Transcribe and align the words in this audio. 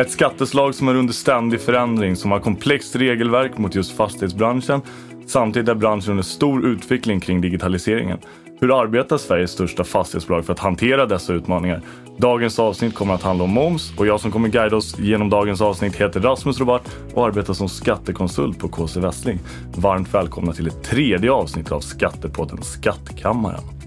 Ett 0.00 0.10
skatteslag 0.10 0.74
som 0.74 0.88
är 0.88 0.94
under 0.94 1.12
ständig 1.12 1.60
förändring, 1.60 2.16
som 2.16 2.30
har 2.30 2.40
komplext 2.40 2.96
regelverk 2.96 3.58
mot 3.58 3.74
just 3.74 3.96
fastighetsbranschen. 3.96 4.80
Samtidigt 5.26 5.68
är 5.68 5.74
branschen 5.74 6.10
under 6.10 6.22
stor 6.22 6.66
utveckling 6.66 7.20
kring 7.20 7.40
digitaliseringen. 7.40 8.18
Hur 8.60 8.80
arbetar 8.80 9.18
Sveriges 9.18 9.50
största 9.50 9.84
fastighetsbolag 9.84 10.44
för 10.44 10.52
att 10.52 10.58
hantera 10.58 11.06
dessa 11.06 11.32
utmaningar? 11.32 11.82
Dagens 12.18 12.58
avsnitt 12.58 12.94
kommer 12.94 13.14
att 13.14 13.22
handla 13.22 13.44
om 13.44 13.50
moms 13.50 13.92
och 13.96 14.06
jag 14.06 14.20
som 14.20 14.30
kommer 14.30 14.48
guida 14.48 14.76
oss 14.76 14.98
genom 14.98 15.30
dagens 15.30 15.60
avsnitt 15.60 15.96
heter 15.96 16.20
Rasmus 16.20 16.58
Robart 16.58 16.88
och 17.14 17.26
arbetar 17.26 17.54
som 17.54 17.68
skattekonsult 17.68 18.58
på 18.58 18.68
KC 18.68 19.00
Westling. 19.00 19.38
Varmt 19.76 20.14
välkomna 20.14 20.52
till 20.52 20.66
ett 20.66 20.82
tredje 20.82 21.32
avsnitt 21.32 21.72
av 21.72 21.80
Skattepodden 21.80 22.62
Skattkammaren. 22.62 23.79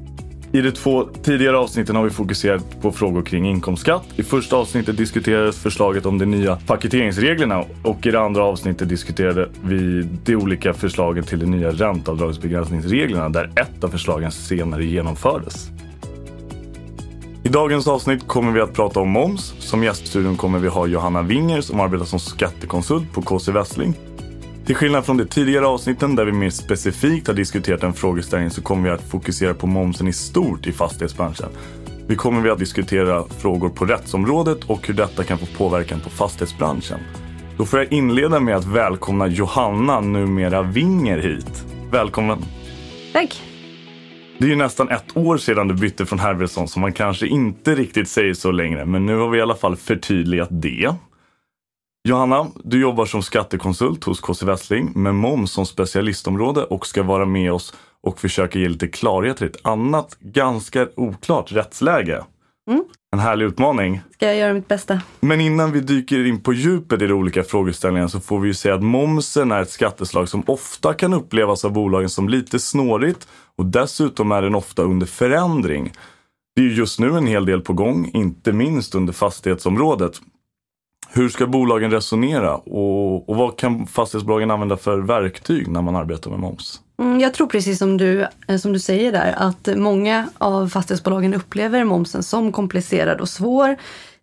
I 0.55 0.61
de 0.61 0.71
två 0.71 1.05
tidigare 1.23 1.57
avsnitten 1.57 1.95
har 1.95 2.03
vi 2.03 2.09
fokuserat 2.09 2.81
på 2.81 2.91
frågor 2.91 3.21
kring 3.21 3.49
inkomstskatt. 3.49 4.03
I 4.15 4.23
första 4.23 4.55
avsnittet 4.55 4.97
diskuterades 4.97 5.57
förslaget 5.57 6.05
om 6.05 6.17
de 6.17 6.25
nya 6.25 6.55
paketeringsreglerna 6.55 7.63
och 7.83 8.05
i 8.05 8.11
det 8.11 8.19
andra 8.19 8.43
avsnittet 8.43 8.89
diskuterade 8.89 9.49
vi 9.63 10.07
de 10.25 10.35
olika 10.35 10.73
förslagen 10.73 11.23
till 11.23 11.39
de 11.39 11.45
nya 11.45 11.71
ränteavdragsbegränsningsreglerna 11.71 13.29
där 13.29 13.51
ett 13.55 13.83
av 13.83 13.87
förslagen 13.87 14.31
senare 14.31 14.85
genomfördes. 14.85 15.69
I 17.43 17.49
dagens 17.49 17.87
avsnitt 17.87 18.27
kommer 18.27 18.51
vi 18.51 18.61
att 18.61 18.73
prata 18.73 18.99
om 18.99 19.09
moms. 19.09 19.53
Som 19.59 19.83
gäststudion 19.83 20.37
kommer 20.37 20.59
vi 20.59 20.67
ha 20.67 20.87
Johanna 20.87 21.21
Winger 21.21 21.61
som 21.61 21.79
arbetar 21.79 22.05
som 22.05 22.19
skattekonsult 22.19 23.13
på 23.13 23.21
KC 23.21 23.51
Westling 23.51 23.95
till 24.65 24.75
skillnad 24.75 25.05
från 25.05 25.17
de 25.17 25.25
tidigare 25.25 25.67
avsnitten 25.67 26.15
där 26.15 26.25
vi 26.25 26.31
mer 26.31 26.49
specifikt 26.49 27.27
har 27.27 27.33
diskuterat 27.33 27.83
en 27.83 27.93
frågeställning 27.93 28.49
så 28.49 28.61
kommer 28.61 28.83
vi 28.83 28.89
att 28.89 29.09
fokusera 29.09 29.53
på 29.53 29.67
momsen 29.67 30.07
i 30.07 30.13
stort 30.13 30.67
i 30.67 30.71
fastighetsbranschen. 30.71 31.49
Vi 32.07 32.15
kommer 32.15 32.41
vi 32.41 32.49
att 32.49 32.59
diskutera 32.59 33.23
frågor 33.39 33.69
på 33.69 33.85
rättsområdet 33.85 34.63
och 34.63 34.87
hur 34.87 34.93
detta 34.93 35.23
kan 35.23 35.37
få 35.37 35.45
påverkan 35.45 35.99
på 35.99 36.09
fastighetsbranschen. 36.09 36.99
Då 37.57 37.65
får 37.65 37.79
jag 37.79 37.93
inleda 37.93 38.39
med 38.39 38.55
att 38.55 38.65
välkomna 38.65 39.27
Johanna, 39.27 39.99
numera 39.99 40.61
Winger, 40.61 41.17
hit. 41.17 41.65
Välkommen! 41.91 42.39
Tack! 43.13 43.41
Det 44.37 44.45
är 44.45 44.49
ju 44.49 44.55
nästan 44.55 44.89
ett 44.89 45.17
år 45.17 45.37
sedan 45.37 45.67
du 45.67 45.73
bytte 45.73 46.05
från 46.05 46.19
Herversson 46.19 46.67
så 46.67 46.79
man 46.79 46.93
kanske 46.93 47.27
inte 47.27 47.75
riktigt 47.75 48.09
säger 48.09 48.33
så 48.33 48.51
längre, 48.51 48.85
men 48.85 49.05
nu 49.05 49.17
har 49.17 49.29
vi 49.29 49.37
i 49.37 49.41
alla 49.41 49.55
fall 49.55 49.75
förtydligat 49.75 50.49
det. 50.51 50.95
Johanna, 52.07 52.47
du 52.63 52.81
jobbar 52.81 53.05
som 53.05 53.23
skattekonsult 53.23 54.03
hos 54.03 54.19
KC 54.19 54.45
Westling 54.45 54.91
med 54.95 55.15
moms 55.15 55.51
som 55.51 55.65
specialistområde 55.65 56.63
och 56.63 56.87
ska 56.87 57.03
vara 57.03 57.25
med 57.25 57.53
oss 57.53 57.73
och 58.01 58.19
försöka 58.19 58.59
ge 58.59 58.69
lite 58.69 58.87
klarhet 58.87 59.41
i 59.41 59.45
ett 59.45 59.57
annat 59.61 60.17
ganska 60.19 60.87
oklart 60.95 61.51
rättsläge. 61.51 62.23
Mm. 62.69 62.83
En 63.13 63.19
härlig 63.19 63.45
utmaning. 63.45 64.01
Ska 64.11 64.25
jag 64.25 64.35
göra 64.35 64.53
mitt 64.53 64.67
bästa. 64.67 65.01
Men 65.19 65.41
innan 65.41 65.71
vi 65.71 65.79
dyker 65.79 66.25
in 66.25 66.41
på 66.41 66.53
djupet 66.53 67.01
i 67.01 67.07
de 67.07 67.13
olika 67.13 67.43
frågeställningarna 67.43 68.09
så 68.09 68.19
får 68.19 68.39
vi 68.39 68.47
ju 68.47 68.53
säga 68.53 68.75
att 68.75 68.83
momsen 68.83 69.51
är 69.51 69.61
ett 69.61 69.71
skatteslag 69.71 70.29
som 70.29 70.43
ofta 70.47 70.93
kan 70.93 71.13
upplevas 71.13 71.65
av 71.65 71.71
bolagen 71.71 72.09
som 72.09 72.29
lite 72.29 72.59
snårigt 72.59 73.27
och 73.57 73.65
dessutom 73.65 74.31
är 74.31 74.41
den 74.41 74.55
ofta 74.55 74.81
under 74.81 75.07
förändring. 75.07 75.93
Det 76.55 76.61
är 76.61 76.65
just 76.65 76.99
nu 76.99 77.17
en 77.17 77.27
hel 77.27 77.45
del 77.45 77.61
på 77.61 77.73
gång, 77.73 78.11
inte 78.13 78.51
minst 78.51 78.95
under 78.95 79.13
fastighetsområdet. 79.13 80.21
Hur 81.15 81.29
ska 81.29 81.47
bolagen 81.47 81.91
resonera 81.91 82.55
och, 82.55 83.29
och 83.29 83.35
vad 83.35 83.57
kan 83.57 83.87
fastighetsbolagen 83.87 84.51
använda 84.51 84.77
för 84.77 84.97
verktyg 84.97 85.67
när 85.67 85.81
man 85.81 85.95
arbetar 85.95 86.31
med 86.31 86.39
moms? 86.39 86.81
Mm, 86.99 87.19
jag 87.19 87.33
tror 87.33 87.47
precis 87.47 87.79
som 87.79 87.97
du, 87.97 88.27
eh, 88.47 88.57
som 88.57 88.73
du 88.73 88.79
säger 88.79 89.11
där 89.11 89.33
att 89.37 89.69
många 89.75 90.29
av 90.37 90.67
fastighetsbolagen 90.67 91.33
upplever 91.33 91.83
momsen 91.83 92.23
som 92.23 92.51
komplicerad 92.51 93.21
och 93.21 93.29
svår. 93.29 93.75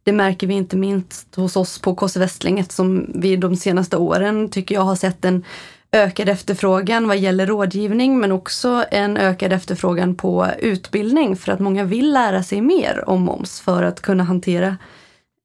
Det 0.04 0.12
märker 0.12 0.46
vi 0.46 0.54
inte 0.54 0.76
minst 0.76 1.34
hos 1.34 1.56
oss 1.56 1.78
på 1.78 1.94
KC 1.94 2.20
Västling 2.20 2.58
eftersom 2.58 3.06
vi 3.14 3.36
de 3.36 3.56
senaste 3.56 3.96
åren 3.96 4.48
tycker 4.48 4.74
jag 4.74 4.82
har 4.82 4.96
sett 4.96 5.24
en 5.24 5.44
ökad 5.92 6.28
efterfrågan 6.28 7.08
vad 7.08 7.18
gäller 7.18 7.46
rådgivning 7.46 8.18
men 8.18 8.32
också 8.32 8.84
en 8.90 9.16
ökad 9.16 9.52
efterfrågan 9.52 10.14
på 10.14 10.46
utbildning 10.58 11.36
för 11.36 11.52
att 11.52 11.60
många 11.60 11.84
vill 11.84 12.12
lära 12.12 12.42
sig 12.42 12.60
mer 12.60 13.08
om 13.08 13.22
moms 13.22 13.60
för 13.60 13.82
att 13.82 14.00
kunna 14.00 14.24
hantera 14.24 14.76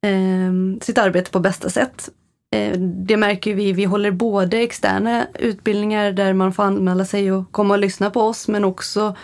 eh, 0.06 0.80
sitt 0.80 0.98
arbete 0.98 1.30
på 1.30 1.40
bästa 1.40 1.70
sätt. 1.70 2.08
Eh, 2.54 2.78
det 2.78 3.16
märker 3.16 3.54
vi, 3.54 3.72
vi 3.72 3.84
håller 3.84 4.10
både 4.10 4.58
externa 4.58 5.26
utbildningar 5.38 6.12
där 6.12 6.32
man 6.32 6.52
får 6.52 6.62
anmäla 6.62 7.04
sig 7.04 7.32
och 7.32 7.52
komma 7.52 7.74
och 7.74 7.80
lyssna 7.80 8.10
på 8.10 8.20
oss 8.20 8.48
men 8.48 8.64
också 8.64 9.16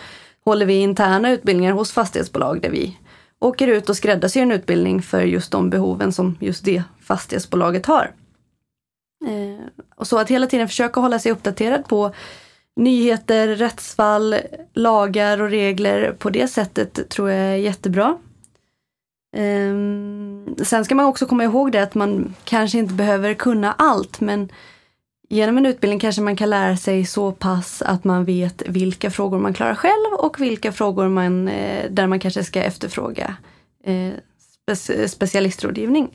håller 0.45 0.65
vi 0.65 0.73
interna 0.73 1.31
utbildningar 1.31 1.71
hos 1.71 1.91
fastighetsbolag 1.91 2.61
där 2.61 2.69
vi 2.69 2.97
åker 3.39 3.67
ut 3.67 3.89
och 3.89 3.97
skräddarsyr 3.97 4.41
en 4.41 4.51
utbildning 4.51 5.01
för 5.01 5.21
just 5.21 5.51
de 5.51 5.69
behoven 5.69 6.13
som 6.13 6.37
just 6.39 6.65
det 6.65 6.83
fastighetsbolaget 7.01 7.85
har. 7.85 8.11
Eh, 9.25 9.83
och 9.95 10.07
så 10.07 10.17
att 10.17 10.29
hela 10.29 10.47
tiden 10.47 10.67
försöka 10.67 10.99
hålla 10.99 11.19
sig 11.19 11.31
uppdaterad 11.31 11.87
på 11.87 12.11
nyheter, 12.75 13.47
rättsfall, 13.47 14.35
lagar 14.73 15.41
och 15.41 15.49
regler 15.49 16.11
på 16.11 16.29
det 16.29 16.47
sättet 16.47 17.09
tror 17.09 17.29
jag 17.29 17.39
är 17.39 17.55
jättebra. 17.55 18.17
Um, 19.33 20.55
sen 20.63 20.85
ska 20.85 20.95
man 20.95 21.05
också 21.05 21.25
komma 21.25 21.43
ihåg 21.43 21.71
det 21.71 21.83
att 21.83 21.95
man 21.95 22.35
kanske 22.43 22.77
inte 22.77 22.93
behöver 22.93 23.33
kunna 23.33 23.71
allt 23.71 24.21
men 24.21 24.49
genom 25.29 25.57
en 25.57 25.65
utbildning 25.65 25.99
kanske 25.99 26.21
man 26.21 26.35
kan 26.35 26.49
lära 26.49 26.77
sig 26.77 27.05
så 27.05 27.31
pass 27.31 27.81
att 27.81 28.03
man 28.03 28.25
vet 28.25 28.63
vilka 28.67 29.11
frågor 29.11 29.39
man 29.39 29.53
klarar 29.53 29.75
själv 29.75 30.13
och 30.19 30.41
vilka 30.41 30.71
frågor 30.71 31.09
man, 31.09 31.47
eh, 31.47 31.91
där 31.91 32.07
man 32.07 32.19
kanske 32.19 32.43
ska 32.43 32.63
efterfråga 32.63 33.35
eh, 33.83 34.13
spe 34.75 35.07
specialistrådgivning. 35.07 36.09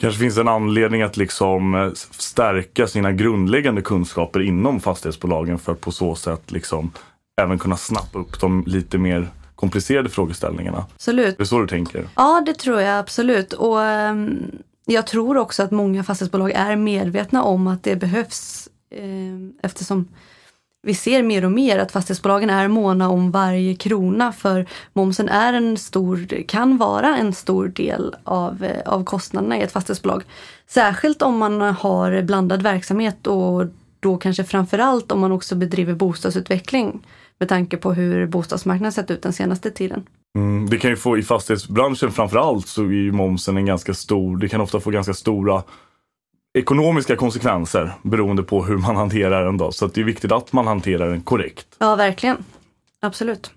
Kanske 0.00 0.20
finns 0.20 0.38
en 0.38 0.48
anledning 0.48 1.02
att 1.02 1.16
liksom 1.16 1.74
eh, 1.74 1.90
stärka 2.10 2.86
sina 2.86 3.12
grundläggande 3.12 3.82
kunskaper 3.82 4.40
inom 4.40 4.80
fastighetsbolagen 4.80 5.58
för 5.58 5.72
att 5.72 5.80
på 5.80 5.92
så 5.92 6.14
sätt 6.14 6.50
liksom 6.50 6.92
även 7.40 7.58
kunna 7.58 7.76
snappa 7.76 8.18
upp 8.18 8.40
de 8.40 8.64
lite 8.66 8.98
mer 8.98 9.28
komplicerade 9.58 10.08
frågeställningarna. 10.08 10.86
Absolut. 10.94 11.36
Det 11.36 11.42
är 11.42 11.44
så 11.44 11.60
du 11.60 11.66
tänker? 11.66 12.08
Ja, 12.14 12.42
det 12.46 12.54
tror 12.54 12.80
jag 12.80 12.98
absolut. 12.98 13.52
Och 13.52 13.76
um, 13.78 14.52
jag 14.84 15.06
tror 15.06 15.36
också 15.36 15.62
att 15.62 15.70
många 15.70 16.04
fastighetsbolag 16.04 16.50
är 16.50 16.76
medvetna 16.76 17.42
om 17.42 17.66
att 17.66 17.82
det 17.82 17.96
behövs 17.96 18.68
um, 19.00 19.52
eftersom 19.62 20.08
vi 20.82 20.94
ser 20.94 21.22
mer 21.22 21.44
och 21.44 21.52
mer 21.52 21.78
att 21.78 21.92
fastighetsbolagen 21.92 22.50
är 22.50 22.68
måna 22.68 23.08
om 23.08 23.30
varje 23.30 23.74
krona 23.74 24.32
för 24.32 24.66
momsen 24.92 25.28
är 25.28 25.52
en 25.52 25.76
stor, 25.76 26.42
kan 26.48 26.76
vara 26.76 27.16
en 27.16 27.32
stor 27.32 27.68
del 27.68 28.16
av, 28.24 28.64
eh, 28.64 28.92
av 28.92 29.04
kostnaderna 29.04 29.58
i 29.58 29.62
ett 29.62 29.72
fastighetsbolag. 29.72 30.22
Särskilt 30.66 31.22
om 31.22 31.38
man 31.38 31.60
har 31.60 32.22
blandad 32.22 32.62
verksamhet 32.62 33.26
och 33.26 33.64
då 34.00 34.16
kanske 34.16 34.44
framförallt 34.44 35.12
om 35.12 35.20
man 35.20 35.32
också 35.32 35.56
bedriver 35.56 35.94
bostadsutveckling 35.94 37.02
med 37.38 37.48
tanke 37.48 37.76
på 37.76 37.92
hur 37.92 38.26
bostadsmarknaden 38.26 38.92
sett 38.92 39.10
ut 39.10 39.22
den 39.22 39.32
senaste 39.32 39.70
tiden. 39.70 40.06
Mm, 40.36 40.70
det 40.70 40.78
kan 40.78 40.90
ju 40.90 40.96
få 40.96 41.18
i 41.18 41.22
fastighetsbranschen 41.22 42.12
framförallt 42.12 42.66
så 42.66 42.82
är 42.82 42.86
ju 42.86 43.12
momsen 43.12 43.56
en 43.56 43.66
ganska 43.66 43.94
stor, 43.94 44.36
det 44.36 44.48
kan 44.48 44.60
ofta 44.60 44.80
få 44.80 44.90
ganska 44.90 45.14
stora 45.14 45.62
ekonomiska 46.58 47.16
konsekvenser 47.16 47.92
beroende 48.02 48.42
på 48.42 48.64
hur 48.64 48.76
man 48.76 48.96
hanterar 49.02 49.44
den. 49.44 49.56
Då. 49.56 49.72
Så 49.72 49.86
det 49.86 50.00
är 50.00 50.04
viktigt 50.04 50.32
att 50.32 50.52
man 50.52 50.66
hanterar 50.66 51.10
den 51.10 51.20
korrekt. 51.20 51.66
Ja, 51.78 51.96
verkligen. 51.96 52.36
Absolut. 53.00 53.50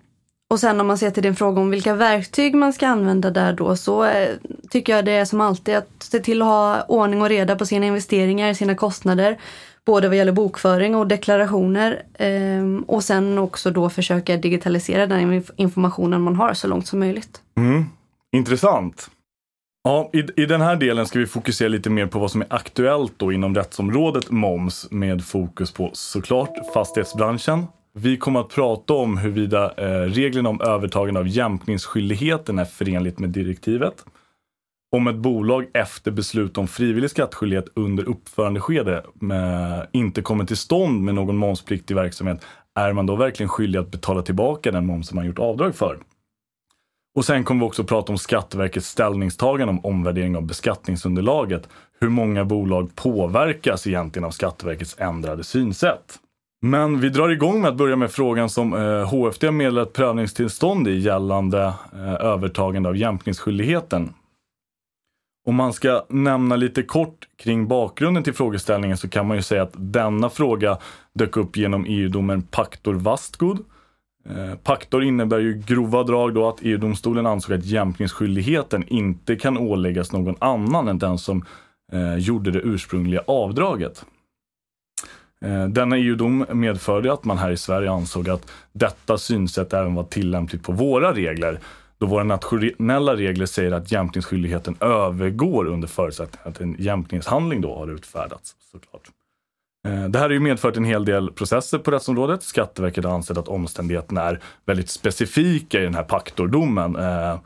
Och 0.52 0.60
sen 0.60 0.82
om 0.82 0.88
man 0.88 0.98
ser 0.98 1.12
till 1.12 1.24
din 1.24 1.36
fråga 1.36 1.62
om 1.62 1.70
vilka 1.70 1.96
verktyg 1.96 2.56
man 2.56 2.74
ska 2.74 2.88
använda 2.88 3.32
där 3.32 3.54
då 3.54 3.76
så 3.76 4.04
eh, 4.04 4.30
tycker 4.70 4.96
jag 4.96 5.06
det 5.06 5.12
är 5.12 5.26
som 5.26 5.42
alltid 5.42 5.76
att 5.76 5.90
se 6.00 6.20
till 6.20 6.42
att 6.42 6.48
ha 6.48 6.82
ordning 6.82 7.22
och 7.22 7.30
reda 7.30 7.56
på 7.56 7.66
sina 7.66 7.86
investeringar, 7.86 8.54
sina 8.54 8.76
kostnader 8.76 9.40
både 9.86 10.08
vad 10.08 10.18
gäller 10.18 10.32
bokföring 10.32 10.96
och 10.96 11.08
deklarationer. 11.08 12.04
Ehm, 12.14 12.84
och 12.88 13.04
sen 13.04 13.38
också 13.38 13.72
då 13.72 13.90
försöka 13.90 14.38
digitalisera 14.38 15.08
den 15.08 15.44
informationen 15.56 16.22
man 16.22 16.36
har 16.36 16.54
så 16.54 16.68
långt 16.68 16.88
som 16.88 17.00
möjligt. 17.00 17.42
Mm. 17.58 17.86
Intressant. 18.36 19.10
Ja, 19.84 20.10
i, 20.14 20.42
I 20.42 20.46
den 20.46 20.62
här 20.62 20.76
delen 20.76 21.06
ska 21.06 21.20
vi 21.20 21.28
fokusera 21.28 21.70
lite 21.70 21.90
mer 21.90 22.08
på 22.08 22.20
vad 22.20 22.32
som 22.32 22.42
är 22.42 22.48
aktuellt 22.50 23.14
då 23.18 23.32
inom 23.32 23.56
rättsområdet 23.56 24.32
moms 24.32 24.88
med 24.92 25.26
fokus 25.26 25.72
på 25.72 25.90
såklart 25.94 26.74
fastighetsbranschen. 26.74 27.66
Vi 27.94 28.18
kommer 28.18 28.40
att 28.40 28.50
prata 28.50 28.94
om 28.94 29.18
huruvida 29.18 29.74
eh, 29.78 30.10
reglerna 30.10 30.50
om 30.50 30.62
övertagande 30.62 31.20
av 31.20 31.28
jämkningsskyldigheten 31.28 32.60
är 32.60 32.66
förenligt 32.66 33.20
med 33.20 33.30
direktivet 33.30 34.06
om 34.92 35.08
ett 35.08 35.16
bolag 35.16 35.68
efter 35.74 36.12
beslut 36.12 36.58
om 36.58 36.68
frivillig 36.68 37.10
skattskyldighet 37.10 37.66
under 37.76 38.10
uppförandeskede 38.10 39.04
med, 39.14 39.88
inte 39.92 40.22
kommer 40.22 40.46
till 40.46 40.58
stånd 40.58 41.02
med 41.02 41.16
någon 41.16 41.38
momspliktig 41.38 41.96
verksamhet, 41.96 42.46
är 42.76 42.94
man 42.94 43.06
då 43.06 43.16
verkligen 43.16 43.50
skyldig 43.50 43.80
att 43.80 43.92
betala 43.92 44.22
tillbaka 44.22 44.72
den 44.72 44.86
moms 44.86 45.14
man 45.14 45.26
gjort 45.26 45.40
avdrag 45.40 45.76
för? 45.76 46.00
Och 47.16 47.26
sen 47.26 47.44
kommer 47.44 47.60
vi 47.62 47.68
också 47.68 47.84
prata 47.84 48.12
om 48.12 48.18
Skatteverkets 48.18 48.88
ställningstagande 48.88 49.72
om 49.72 49.86
omvärdering 49.86 50.36
av 50.36 50.44
beskattningsunderlaget. 50.44 51.70
Hur 52.00 52.10
många 52.10 52.46
bolag 52.46 52.96
påverkas 52.96 53.88
egentligen 53.88 54.26
av 54.26 54.32
Skatteverkets 54.32 54.96
ändrade 55.00 55.44
synsätt? 55.44 56.20
Men 56.64 57.00
vi 57.00 57.10
drar 57.10 57.30
igång 57.30 57.62
med 57.62 57.70
att 57.70 57.78
börja 57.78 57.96
med 57.96 58.12
frågan 58.12 58.50
som 58.50 58.74
eh, 58.74 59.10
HFD 59.10 59.52
meddelat 59.52 59.94
prövningstillstånd 59.94 60.88
i 60.88 61.00
gällande 61.00 61.74
eh, 61.94 62.14
övertagande 62.14 62.90
av 62.90 62.98
jämkningsskyldigheten. 62.98 64.14
Om 65.48 65.56
man 65.56 65.74
ska 65.74 66.06
nämna 66.10 66.56
lite 66.56 66.84
kort 66.84 67.28
kring 67.38 67.68
bakgrunden 67.68 68.24
till 68.24 68.34
frågeställningen 68.34 68.98
så 68.98 69.10
kan 69.10 69.28
man 69.28 69.38
ju 69.38 69.44
säga 69.44 69.64
att 69.64 69.74
denna 69.76 70.30
fråga 70.30 70.78
dök 71.14 71.38
upp 71.38 71.58
genom 71.58 71.86
EU-domen 71.88 72.42
Pactor 72.42 72.94
Vastgood. 72.94 73.60
Eh, 74.30 74.56
Pactor 74.56 75.04
innebär 75.04 75.40
ju 75.40 75.54
grova 75.54 76.04
drag 76.04 76.34
då 76.34 76.50
att 76.50 76.60
EU-domstolen 76.62 77.26
ansåg 77.26 77.56
att 77.56 77.66
jämkningsskyldigheten 77.66 78.84
inte 78.88 79.36
kan 79.36 79.58
åläggas 79.58 80.12
någon 80.12 80.36
annan 80.40 80.88
än 80.88 81.00
den 81.00 81.18
som 81.18 81.46
eh, 81.92 82.16
gjorde 82.16 82.52
det 82.52 82.60
ursprungliga 82.60 83.22
avdraget. 83.28 84.06
Eh, 85.46 85.68
denna 85.68 85.98
EU-dom 85.98 86.46
medförde 86.54 87.14
att 87.14 87.24
man 87.24 87.38
här 87.38 87.52
i 87.52 87.58
Sverige 87.58 87.92
ansåg 87.92 88.30
att 88.30 88.52
detta 88.74 89.18
synsätt 89.18 89.74
även 89.74 89.96
var 89.96 90.04
tillämpligt 90.04 90.64
på 90.64 90.72
våra 90.72 91.14
regler 91.14 91.60
då 92.02 92.08
våra 92.08 92.24
nationella 92.24 93.16
regler 93.16 93.46
säger 93.46 93.72
att 93.72 93.92
jämkningsskyldigheten 93.92 94.76
övergår 94.80 95.66
under 95.66 95.88
förutsättning 95.88 96.42
att 96.44 96.62
en 96.62 96.76
jämkningshandling 96.80 97.62
då 97.62 97.76
har 97.76 97.88
utfärdats. 97.88 98.56
Såklart. 98.72 99.02
Eh, 99.88 100.10
det 100.10 100.20
här 100.20 100.26
har 100.26 100.34
ju 100.34 100.40
medfört 100.40 100.78
en 100.78 100.86
hel 100.86 101.06
del 101.06 101.32
processer 101.32 101.78
på 101.78 101.92
rättsområdet. 101.92 102.44
Skatteverket 102.44 103.04
har 103.04 103.12
ansett 103.12 103.38
att 103.38 103.48
omständigheterna 103.48 104.22
är 104.22 104.40
väldigt 104.66 104.90
specifika 104.90 105.80
i 105.80 105.84
den 105.84 105.96
här 105.96 106.04
paktordomen. 106.04 106.96
Eh, 106.96 107.40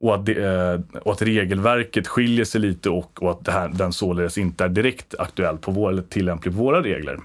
och 0.00 0.14
att, 0.14 0.26
det, 0.26 0.82
och 1.02 1.12
att 1.12 1.22
regelverket 1.22 2.06
skiljer 2.06 2.44
sig 2.44 2.60
lite 2.60 2.90
och, 2.90 3.22
och 3.22 3.30
att 3.30 3.48
här, 3.48 3.68
den 3.68 3.92
således 3.92 4.38
inte 4.38 4.64
är 4.64 4.68
direkt 4.68 5.14
aktuell 5.18 5.58
på 5.58 5.70
vår, 5.70 5.90
eller 5.90 6.02
tillämplig 6.02 6.54
på 6.54 6.60
våra 6.60 6.82
regler. 6.82 7.18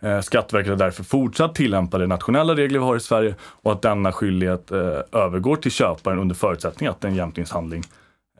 Eh, 0.00 0.20
Skatteverket 0.20 0.70
har 0.70 0.76
därför 0.76 1.04
fortsatt 1.04 1.54
tillämpa 1.54 1.98
de 1.98 2.06
nationella 2.06 2.54
regler 2.54 2.78
vi 2.78 2.84
har 2.84 2.96
i 2.96 3.00
Sverige 3.00 3.34
och 3.40 3.72
att 3.72 3.82
denna 3.82 4.12
skyldighet 4.12 4.70
eh, 4.70 4.78
övergår 5.12 5.56
till 5.56 5.70
köparen 5.70 6.18
under 6.18 6.34
förutsättning 6.34 6.88
att 6.88 7.04
en 7.04 7.14
jämkningshandling 7.14 7.82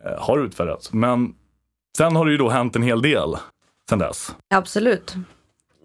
eh, 0.04 0.22
har 0.22 0.38
utfärdats. 0.38 0.92
Men 0.92 1.34
sen 1.96 2.16
har 2.16 2.26
det 2.26 2.32
ju 2.32 2.38
då 2.38 2.48
hänt 2.48 2.76
en 2.76 2.82
hel 2.82 3.02
del 3.02 3.36
sen 3.88 3.98
dess. 3.98 4.34
Absolut. 4.54 5.14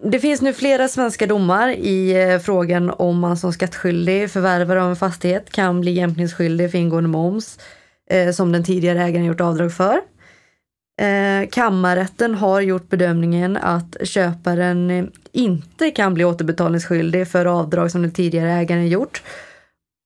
Det 0.04 0.20
finns 0.20 0.42
nu 0.42 0.54
flera 0.54 0.88
svenska 0.88 1.28
domar 1.28 1.70
i 1.70 2.40
frågan 2.44 2.90
om 2.90 3.20
man 3.20 3.38
som 3.38 3.54
skattskyldig 3.54 4.32
förvärvare 4.32 4.84
av 4.84 4.90
en 4.90 4.96
fastighet 4.96 5.50
kan 5.52 5.82
bli 5.82 5.92
jämkningsskyldig 5.92 6.72
för 6.72 6.78
ingående 6.78 7.10
moms 7.10 7.60
som 8.36 8.52
den 8.52 8.64
tidigare 8.64 9.04
ägaren 9.04 9.26
gjort 9.26 9.42
avdrag 9.42 9.74
för. 9.74 10.02
Eh, 11.02 11.50
kammarrätten 11.50 12.36
har 12.36 12.62
gjort 12.62 12.90
bedömningen 12.90 13.58
att 13.58 13.98
köparen 14.04 14.92
eh, 14.92 15.06
inte 15.32 15.92
kan 15.92 16.14
bli 16.14 16.26
återbetalningsskyldig 16.26 17.28
för 17.28 17.46
avdrag 17.46 17.92
som 17.92 18.02
den 18.02 18.12
tidigare 18.12 18.52
ägaren 18.52 18.88
gjort. 18.88 19.24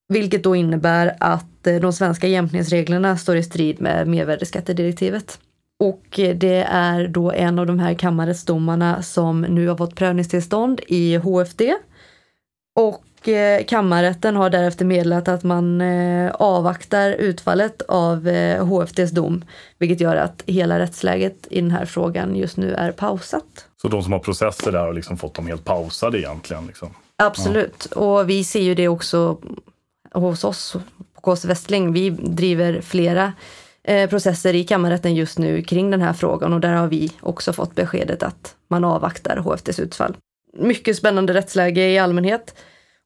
Vilket 0.10 0.44
då 0.44 0.56
innebär 0.56 1.16
att 1.20 1.68
eh, 1.68 1.76
de 1.76 1.94
svenska 1.94 2.28
jämkningsreglerna 2.28 3.18
står 3.18 3.36
i 3.36 3.44
strid 3.44 3.82
med 3.82 4.08
mervärdesskattedirektivet. 4.08 5.40
Och 5.80 6.20
eh, 6.20 6.36
det 6.36 6.68
är 6.70 7.08
då 7.08 7.32
en 7.32 7.60
av 7.60 7.66
de 7.66 7.80
här 7.80 7.94
kammarrättsdomarna 7.94 9.04
som 9.04 9.42
nu 9.42 9.68
har 9.68 9.78
fått 9.78 9.96
prövningstillstånd 9.96 10.82
i 10.88 11.16
HFD. 11.16 11.74
Och 12.76 13.04
Eh, 13.28 13.66
kammarrätten 13.66 14.36
har 14.36 14.50
därefter 14.50 14.86
meddelat 14.86 15.28
att 15.28 15.44
man 15.44 15.82
eh, 15.82 16.32
avvaktar 16.32 17.12
utfallet 17.12 17.82
av 17.82 18.28
eh, 18.28 19.08
dom, 19.12 19.46
vilket 19.78 20.02
gör 20.02 20.16
att 20.16 20.44
hela 20.46 20.80
rättsläget 20.80 21.48
i 21.50 21.62
den 21.62 21.72
här 21.72 21.86
frågan 21.86 22.36
just 22.36 22.58
nu 22.58 22.74
är 22.74 22.92
pausat. 22.92 23.66
Så 23.82 23.88
de 23.88 24.04
som 24.04 24.14
har 24.14 24.20
processer 24.20 24.72
där 24.72 24.80
har 24.80 24.94
liksom 24.94 25.18
fått 25.18 25.34
dem 25.34 25.48
helt 25.48 25.66
pausade 25.66 26.20
egentligen? 26.20 26.68
Liksom. 26.68 26.90
Absolut, 27.16 27.88
ja. 27.96 28.02
och 28.02 28.30
vi 28.30 28.44
ser 28.44 28.62
ju 28.62 28.76
det 28.76 28.88
också 28.88 29.38
hos 30.14 30.44
oss 30.44 30.76
på 31.22 31.36
KS 31.36 31.46
Västling. 31.46 31.94
Vi 31.94 32.10
driver 32.10 32.82
flera 32.82 33.34
processer 34.10 34.54
i 34.54 34.64
kammarrätten 34.64 35.16
just 35.16 35.38
nu 35.38 35.62
kring 35.62 35.92
den 35.92 36.02
här 36.02 36.14
frågan 36.14 36.54
och 36.54 36.60
där 36.60 36.74
har 36.74 36.88
vi 36.88 37.12
också 37.20 37.54
fått 37.54 37.76
beskedet 37.76 38.24
att 38.24 38.56
man 38.68 38.84
avvaktar 38.84 39.38
HFDs 39.38 39.80
utfall. 39.80 40.18
Mycket 40.54 40.98
spännande 40.98 41.34
rättsläge 41.34 41.90
i 41.90 42.00
allmänhet. 42.00 42.56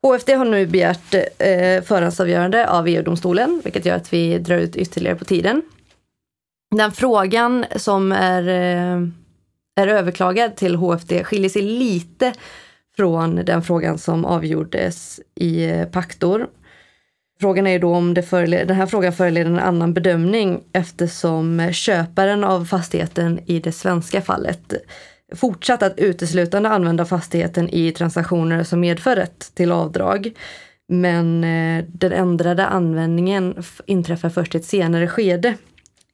HFD 0.04 0.30
har 0.30 0.46
nu 0.46 0.68
begärt 0.68 1.14
eh, 1.14 1.84
förhandsavgörande 1.84 2.70
av 2.70 2.88
EU-domstolen, 2.88 3.62
vilket 3.64 3.86
gör 3.86 3.96
att 3.96 4.14
vi 4.14 4.40
drar 4.40 4.58
ut 4.58 4.76
ytterligare 4.76 5.16
på 5.16 5.26
tiden. 5.26 5.62
Den 6.76 6.92
frågan 6.92 7.66
som 7.76 8.12
är, 8.12 8.48
eh, 8.48 9.08
är 9.76 9.88
överklagad 9.88 10.56
till 10.56 10.76
HFD 10.76 11.24
skiljer 11.24 11.50
sig 11.50 11.62
lite 11.62 12.34
från 12.96 13.36
den 13.36 13.64
frågan 13.64 13.98
som 13.98 14.26
avgjordes 14.26 15.20
i 15.36 15.64
eh, 15.64 15.86
Paktor. 15.86 16.48
Frågan 17.40 17.68
är 17.68 17.72
ju 17.72 17.80
då 17.80 17.96
om 17.96 18.14
det 18.14 18.46
den 18.46 18.76
här 18.76 18.86
frågan 18.86 19.14
föranleder 19.14 19.52
en 19.52 19.60
annan 19.60 19.94
bedömning 19.94 20.64
eftersom 20.74 21.60
eh, 21.60 21.72
köparen 21.72 22.44
av 22.44 22.66
fastigheten 22.66 23.40
i 23.46 23.60
det 23.60 23.72
svenska 23.72 24.22
fallet 24.22 24.74
fortsatt 25.36 25.84
att 25.84 26.00
uteslutande 26.00 26.70
använda 26.70 27.06
fastigheten 27.06 27.70
i 27.70 27.92
transaktioner 27.92 28.64
som 28.64 28.80
medför 28.80 29.16
rätt 29.16 29.52
till 29.56 29.72
avdrag. 29.72 30.32
Men 30.88 31.44
eh, 31.44 31.86
den 31.88 32.12
ändrade 32.12 32.68
användningen 32.68 33.64
inträffar 33.86 34.30
först 34.30 34.56
i 34.56 34.58
ett 34.58 34.66
senare 34.66 35.08
skede. 35.08 35.58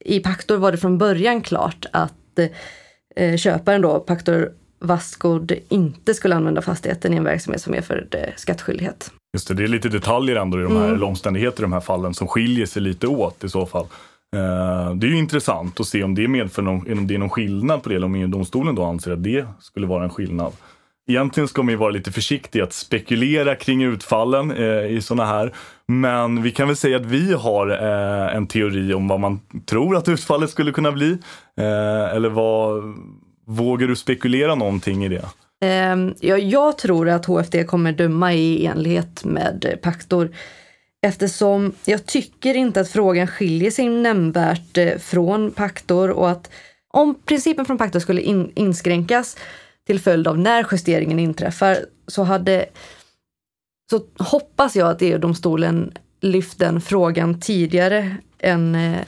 I 0.00 0.20
Paktor 0.20 0.56
var 0.56 0.72
det 0.72 0.78
från 0.78 0.98
början 0.98 1.40
klart 1.40 1.86
att 1.92 2.38
eh, 3.16 3.36
köparen 3.36 3.80
då, 3.82 4.00
Paktor 4.00 4.52
Vaskod, 4.78 5.52
inte 5.68 6.14
skulle 6.14 6.36
använda 6.36 6.62
fastigheten 6.62 7.14
i 7.14 7.16
en 7.16 7.24
verksamhet 7.24 7.62
som 7.62 7.72
medförde 7.72 8.32
skattskyldighet. 8.36 9.10
Just 9.32 9.48
det, 9.48 9.54
det 9.54 9.64
är 9.64 9.68
lite 9.68 9.88
detaljer 9.88 10.36
ändå 10.36 10.60
i 10.60 10.62
de 10.62 10.76
här, 10.76 10.88
mm. 10.88 11.02
omständigheter 11.02 11.60
i 11.60 11.62
de 11.62 11.72
här 11.72 11.80
fallen 11.80 12.14
som 12.14 12.28
skiljer 12.28 12.66
sig 12.66 12.82
lite 12.82 13.06
åt 13.06 13.44
i 13.44 13.48
så 13.48 13.66
fall. 13.66 13.86
Eh, 14.36 14.94
det 14.94 15.06
är 15.06 15.10
ju 15.10 15.18
intressant 15.18 15.80
att 15.80 15.86
se 15.86 16.02
om 16.02 16.14
det 16.14 16.28
medför 16.28 16.62
någon, 16.62 16.92
om 16.98 17.06
det 17.06 17.14
är 17.14 17.18
någon 17.18 17.30
skillnad 17.30 17.82
på 17.82 17.88
det, 17.88 17.94
eller 17.94 18.06
om 18.06 18.14
EU-domstolen 18.14 18.74
då 18.74 18.84
anser 18.84 19.12
att 19.12 19.24
det 19.24 19.46
skulle 19.60 19.86
vara 19.86 20.04
en 20.04 20.10
skillnad. 20.10 20.52
Egentligen 21.08 21.48
ska 21.48 21.62
man 21.62 21.72
ju 21.72 21.76
vara 21.76 21.90
lite 21.90 22.12
försiktig 22.12 22.60
att 22.60 22.72
spekulera 22.72 23.54
kring 23.54 23.82
utfallen 23.82 24.50
eh, 24.50 24.86
i 24.86 25.00
sådana 25.02 25.26
här. 25.26 25.54
Men 25.86 26.42
vi 26.42 26.50
kan 26.50 26.66
väl 26.66 26.76
säga 26.76 26.96
att 26.96 27.06
vi 27.06 27.32
har 27.32 27.70
eh, 27.70 28.36
en 28.36 28.46
teori 28.46 28.94
om 28.94 29.08
vad 29.08 29.20
man 29.20 29.40
tror 29.66 29.96
att 29.96 30.08
utfallet 30.08 30.50
skulle 30.50 30.72
kunna 30.72 30.92
bli. 30.92 31.18
Eh, 31.56 32.14
eller 32.14 32.28
vad, 32.28 32.82
vågar 33.46 33.88
du 33.88 33.96
spekulera 33.96 34.54
någonting 34.54 35.04
i 35.04 35.08
det? 35.08 35.24
Ehm, 35.60 36.14
ja, 36.20 36.38
jag 36.38 36.78
tror 36.78 37.08
att 37.08 37.26
HFD 37.26 37.64
kommer 37.64 37.92
döma 37.92 38.34
i 38.34 38.66
enlighet 38.66 39.24
med 39.24 39.78
Paktor. 39.82 40.30
Eftersom 41.02 41.72
jag 41.84 42.06
tycker 42.06 42.54
inte 42.54 42.80
att 42.80 42.88
frågan 42.88 43.26
skiljer 43.26 43.70
sig 43.70 43.88
nämnvärt 43.88 44.76
eh, 44.76 44.98
från 44.98 45.50
paktor 45.50 46.10
och 46.10 46.30
att 46.30 46.50
om 46.88 47.14
principen 47.14 47.64
från 47.64 47.78
paktor 47.78 48.00
skulle 48.00 48.20
in, 48.20 48.52
inskränkas 48.54 49.36
till 49.86 50.00
följd 50.00 50.28
av 50.28 50.38
när 50.38 50.66
justeringen 50.72 51.18
inträffar 51.18 51.78
så 52.06 52.22
hade 52.22 52.66
så 53.90 54.02
hoppas 54.18 54.76
jag 54.76 54.88
att 54.88 55.02
EU-domstolen 55.02 55.92
lyft 56.20 56.58
den 56.58 56.80
frågan 56.80 57.40
tidigare 57.40 58.16
än 58.38 58.74
eh, 58.74 59.00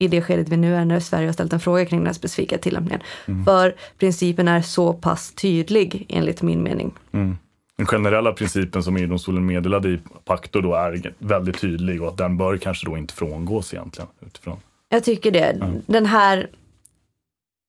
i 0.00 0.08
det 0.08 0.22
skedet 0.22 0.48
vi 0.48 0.56
nu 0.56 0.74
är 0.74 0.84
när 0.84 1.00
Sverige 1.00 1.28
har 1.28 1.32
ställt 1.32 1.52
en 1.52 1.60
fråga 1.60 1.86
kring 1.86 2.04
den 2.04 2.14
specifika 2.14 2.58
tillämpningen. 2.58 3.02
Mm. 3.26 3.44
För 3.44 3.76
principen 3.98 4.48
är 4.48 4.62
så 4.62 4.92
pass 4.92 5.32
tydlig 5.32 6.06
enligt 6.08 6.42
min 6.42 6.62
mening. 6.62 6.94
Mm 7.12 7.36
den 7.78 7.86
generella 7.86 8.32
principen 8.32 8.82
som 8.82 8.96
EU-domstolen 8.96 9.46
meddelade 9.46 9.88
i 9.88 9.98
Pacto 10.24 10.60
då 10.60 10.74
är 10.74 11.14
väldigt 11.18 11.60
tydlig 11.60 12.02
och 12.02 12.08
att 12.08 12.16
den 12.16 12.36
bör 12.36 12.56
kanske 12.56 12.86
då 12.86 12.98
inte 12.98 13.14
frångås 13.14 13.74
egentligen. 13.74 14.08
Utifrån. 14.26 14.56
Jag 14.88 15.04
tycker 15.04 15.30
det. 15.30 15.44
Mm. 15.44 15.82
Den 15.86 16.06
här, 16.06 16.50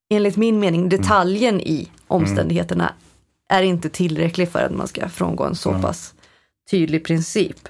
enligt 0.10 0.38
min 0.38 0.60
mening, 0.60 0.90
detaljen 0.90 1.56
mm. 1.56 1.68
i 1.68 1.90
omständigheterna 2.08 2.84
mm. 2.84 2.96
är 3.50 3.64
inte 3.64 3.90
tillräcklig 3.90 4.50
för 4.50 4.60
att 4.60 4.72
man 4.72 4.88
ska 4.88 5.10
frångå 5.10 5.44
en 5.44 5.56
så 5.56 5.82
pass 5.82 6.14
tydlig 6.72 7.06
princip. 7.06 7.68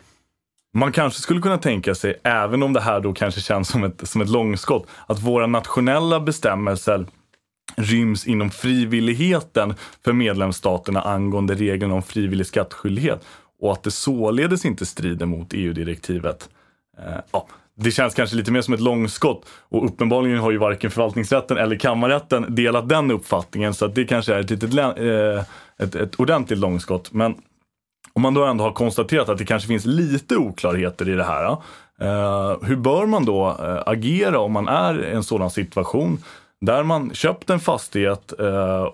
Man 0.73 0.91
kanske 0.91 1.21
skulle 1.21 1.41
kunna 1.41 1.57
tänka 1.57 1.95
sig, 1.95 2.19
även 2.23 2.63
om 2.63 2.73
det 2.73 2.81
här 2.81 2.99
då 2.99 3.13
kanske 3.13 3.41
känns 3.41 3.69
som 3.69 3.83
ett, 3.83 4.09
som 4.09 4.21
ett 4.21 4.29
långskott, 4.29 4.87
att 5.07 5.19
våra 5.19 5.47
nationella 5.47 6.19
bestämmelser 6.19 7.05
ryms 7.75 8.27
inom 8.27 8.49
frivilligheten 8.49 9.73
för 10.03 10.13
medlemsstaterna 10.13 11.01
angående 11.01 11.55
reglerna 11.55 11.93
om 11.93 12.03
frivillig 12.03 12.47
skattskyldighet 12.47 13.25
och 13.61 13.71
att 13.71 13.83
det 13.83 13.91
således 13.91 14.65
inte 14.65 14.85
strider 14.85 15.25
mot 15.25 15.53
EU-direktivet. 15.53 16.49
Eh, 16.97 17.19
ja, 17.31 17.47
det 17.75 17.91
känns 17.91 18.13
kanske 18.13 18.35
lite 18.35 18.51
mer 18.51 18.61
som 18.61 18.73
ett 18.73 18.79
långskott 18.79 19.45
och 19.69 19.85
uppenbarligen 19.85 20.39
har 20.39 20.51
ju 20.51 20.57
varken 20.57 20.91
förvaltningsrätten 20.91 21.57
eller 21.57 21.75
kammarrätten 21.75 22.55
delat 22.55 22.89
den 22.89 23.11
uppfattningen 23.11 23.73
så 23.73 23.85
att 23.85 23.95
det 23.95 24.05
kanske 24.05 24.33
är 24.33 24.39
ett, 24.39 24.49
litet, 24.49 24.73
eh, 24.73 25.43
ett, 25.77 25.95
ett 25.95 26.15
ordentligt 26.15 26.59
långskott. 26.59 27.13
Men 27.13 27.35
om 28.13 28.21
man 28.21 28.33
då 28.33 28.45
ändå 28.45 28.63
har 28.63 28.71
konstaterat 28.71 29.29
att 29.29 29.37
det 29.37 29.45
kanske 29.45 29.67
finns 29.67 29.85
lite 29.85 30.37
oklarheter 30.37 31.09
i 31.09 31.13
det 31.13 31.23
här. 31.23 31.57
Eh, 32.01 32.57
hur 32.61 32.75
bör 32.75 33.05
man 33.05 33.25
då 33.25 33.47
eh, 33.47 33.83
agera 33.85 34.39
om 34.39 34.51
man 34.51 34.67
är 34.67 35.05
i 35.05 35.11
en 35.11 35.23
sådan 35.23 35.49
situation? 35.49 36.23
Där 36.61 36.83
man 36.83 37.13
köpt 37.13 37.49
en 37.49 37.59
fastighet 37.59 38.39
eh, 38.39 38.89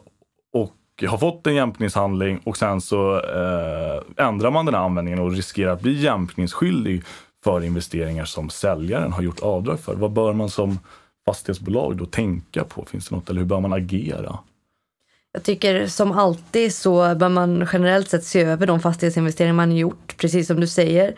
och 0.53 1.03
har 1.07 1.17
fått 1.17 1.47
en 1.47 1.55
jämkningshandling 1.55 2.41
och 2.43 2.57
sen 2.57 2.81
så 2.81 3.15
eh, 3.15 4.25
ändrar 4.27 4.51
man 4.51 4.65
den 4.65 4.75
här 4.75 4.81
användningen 4.81 5.19
och 5.19 5.31
riskerar 5.31 5.71
att 5.71 5.81
bli 5.81 6.01
jämkningsskyldig 6.01 7.03
för 7.43 7.63
investeringar 7.63 8.25
som 8.25 8.49
säljaren 8.49 9.11
har 9.11 9.21
gjort 9.21 9.39
avdrag 9.39 9.79
för. 9.79 9.95
Vad 9.95 10.11
bör 10.11 10.33
man 10.33 10.49
som 10.49 10.79
fastighetsbolag 11.25 11.97
då 11.97 12.05
tänka 12.05 12.63
på? 12.63 12.85
Finns 12.85 13.09
det 13.09 13.15
något 13.15 13.29
eller 13.29 13.39
hur 13.39 13.47
bör 13.47 13.59
man 13.59 13.73
agera? 13.73 14.39
Jag 15.31 15.43
tycker 15.43 15.87
som 15.87 16.11
alltid 16.11 16.73
så 16.73 17.15
bör 17.15 17.29
man 17.29 17.67
generellt 17.73 18.09
sett 18.09 18.23
se 18.23 18.41
över 18.41 18.67
de 18.67 18.79
fastighetsinvesteringar 18.79 19.53
man 19.53 19.75
gjort, 19.75 20.17
precis 20.17 20.47
som 20.47 20.59
du 20.59 20.67
säger. 20.67 21.15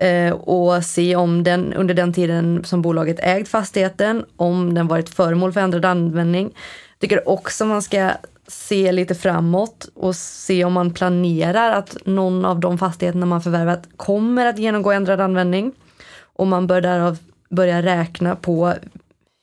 Eh, 0.00 0.32
och 0.32 0.84
se 0.84 1.16
om 1.16 1.44
den 1.44 1.74
under 1.74 1.94
den 1.94 2.12
tiden 2.12 2.64
som 2.64 2.82
bolaget 2.82 3.20
ägt 3.20 3.48
fastigheten, 3.48 4.24
om 4.36 4.74
den 4.74 4.86
varit 4.86 5.08
föremål 5.08 5.52
för 5.52 5.60
ändrad 5.60 5.84
användning. 5.84 6.44
Jag 6.44 7.00
tycker 7.00 7.28
också 7.28 7.64
man 7.64 7.82
ska 7.82 8.10
se 8.46 8.92
lite 8.92 9.14
framåt 9.14 9.88
och 9.94 10.16
se 10.16 10.64
om 10.64 10.72
man 10.72 10.94
planerar 10.94 11.72
att 11.72 11.96
någon 12.04 12.44
av 12.44 12.60
de 12.60 12.78
fastigheterna 12.78 13.26
man 13.26 13.42
förvärvat 13.42 13.88
kommer 13.96 14.46
att 14.46 14.58
genomgå 14.58 14.92
ändrad 14.92 15.20
användning. 15.20 15.72
Och 16.20 16.46
man 16.46 16.66
bör 16.66 16.80
därav 16.80 17.18
börja 17.50 17.82
räkna 17.82 18.36
på 18.36 18.74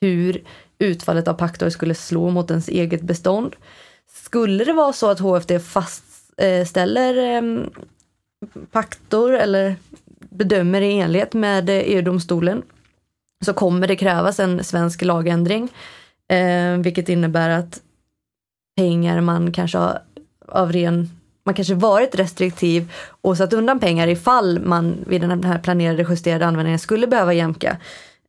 hur 0.00 0.42
utfallet 0.78 1.28
av 1.28 1.34
paktor 1.34 1.68
skulle 1.68 1.94
slå 1.94 2.30
mot 2.30 2.50
ens 2.50 2.68
eget 2.68 3.02
bestånd. 3.02 3.56
Skulle 4.24 4.64
det 4.64 4.72
vara 4.72 4.92
så 4.92 5.10
att 5.10 5.20
HFD 5.20 5.60
fastställer 5.60 7.16
eh, 7.16 7.36
ehm, 7.36 7.70
paktor 8.72 9.34
eller 9.34 9.76
bedömer 10.36 10.80
i 10.80 10.98
enlighet 10.98 11.34
med 11.34 11.68
eh, 11.68 11.76
EU-domstolen 11.76 12.62
så 13.44 13.52
kommer 13.52 13.88
det 13.88 13.96
krävas 13.96 14.40
en 14.40 14.64
svensk 14.64 15.02
lagändring. 15.02 15.68
Eh, 16.28 16.78
vilket 16.78 17.08
innebär 17.08 17.50
att 17.50 17.80
pengar 18.76 19.20
man 19.20 19.52
kanske 19.52 19.78
har 19.78 20.02
av 20.48 20.72
ren 20.72 21.10
man 21.44 21.54
kanske 21.54 21.74
varit 21.74 22.14
restriktiv 22.14 22.92
och 23.08 23.36
satt 23.36 23.52
undan 23.52 23.80
pengar 23.80 24.08
ifall 24.08 24.60
man 24.60 25.04
vid 25.06 25.20
den 25.20 25.44
här 25.44 25.58
planerade 25.58 26.06
justerade 26.08 26.46
användningen 26.46 26.78
skulle 26.78 27.06
behöva 27.06 27.34
jämka. 27.34 27.76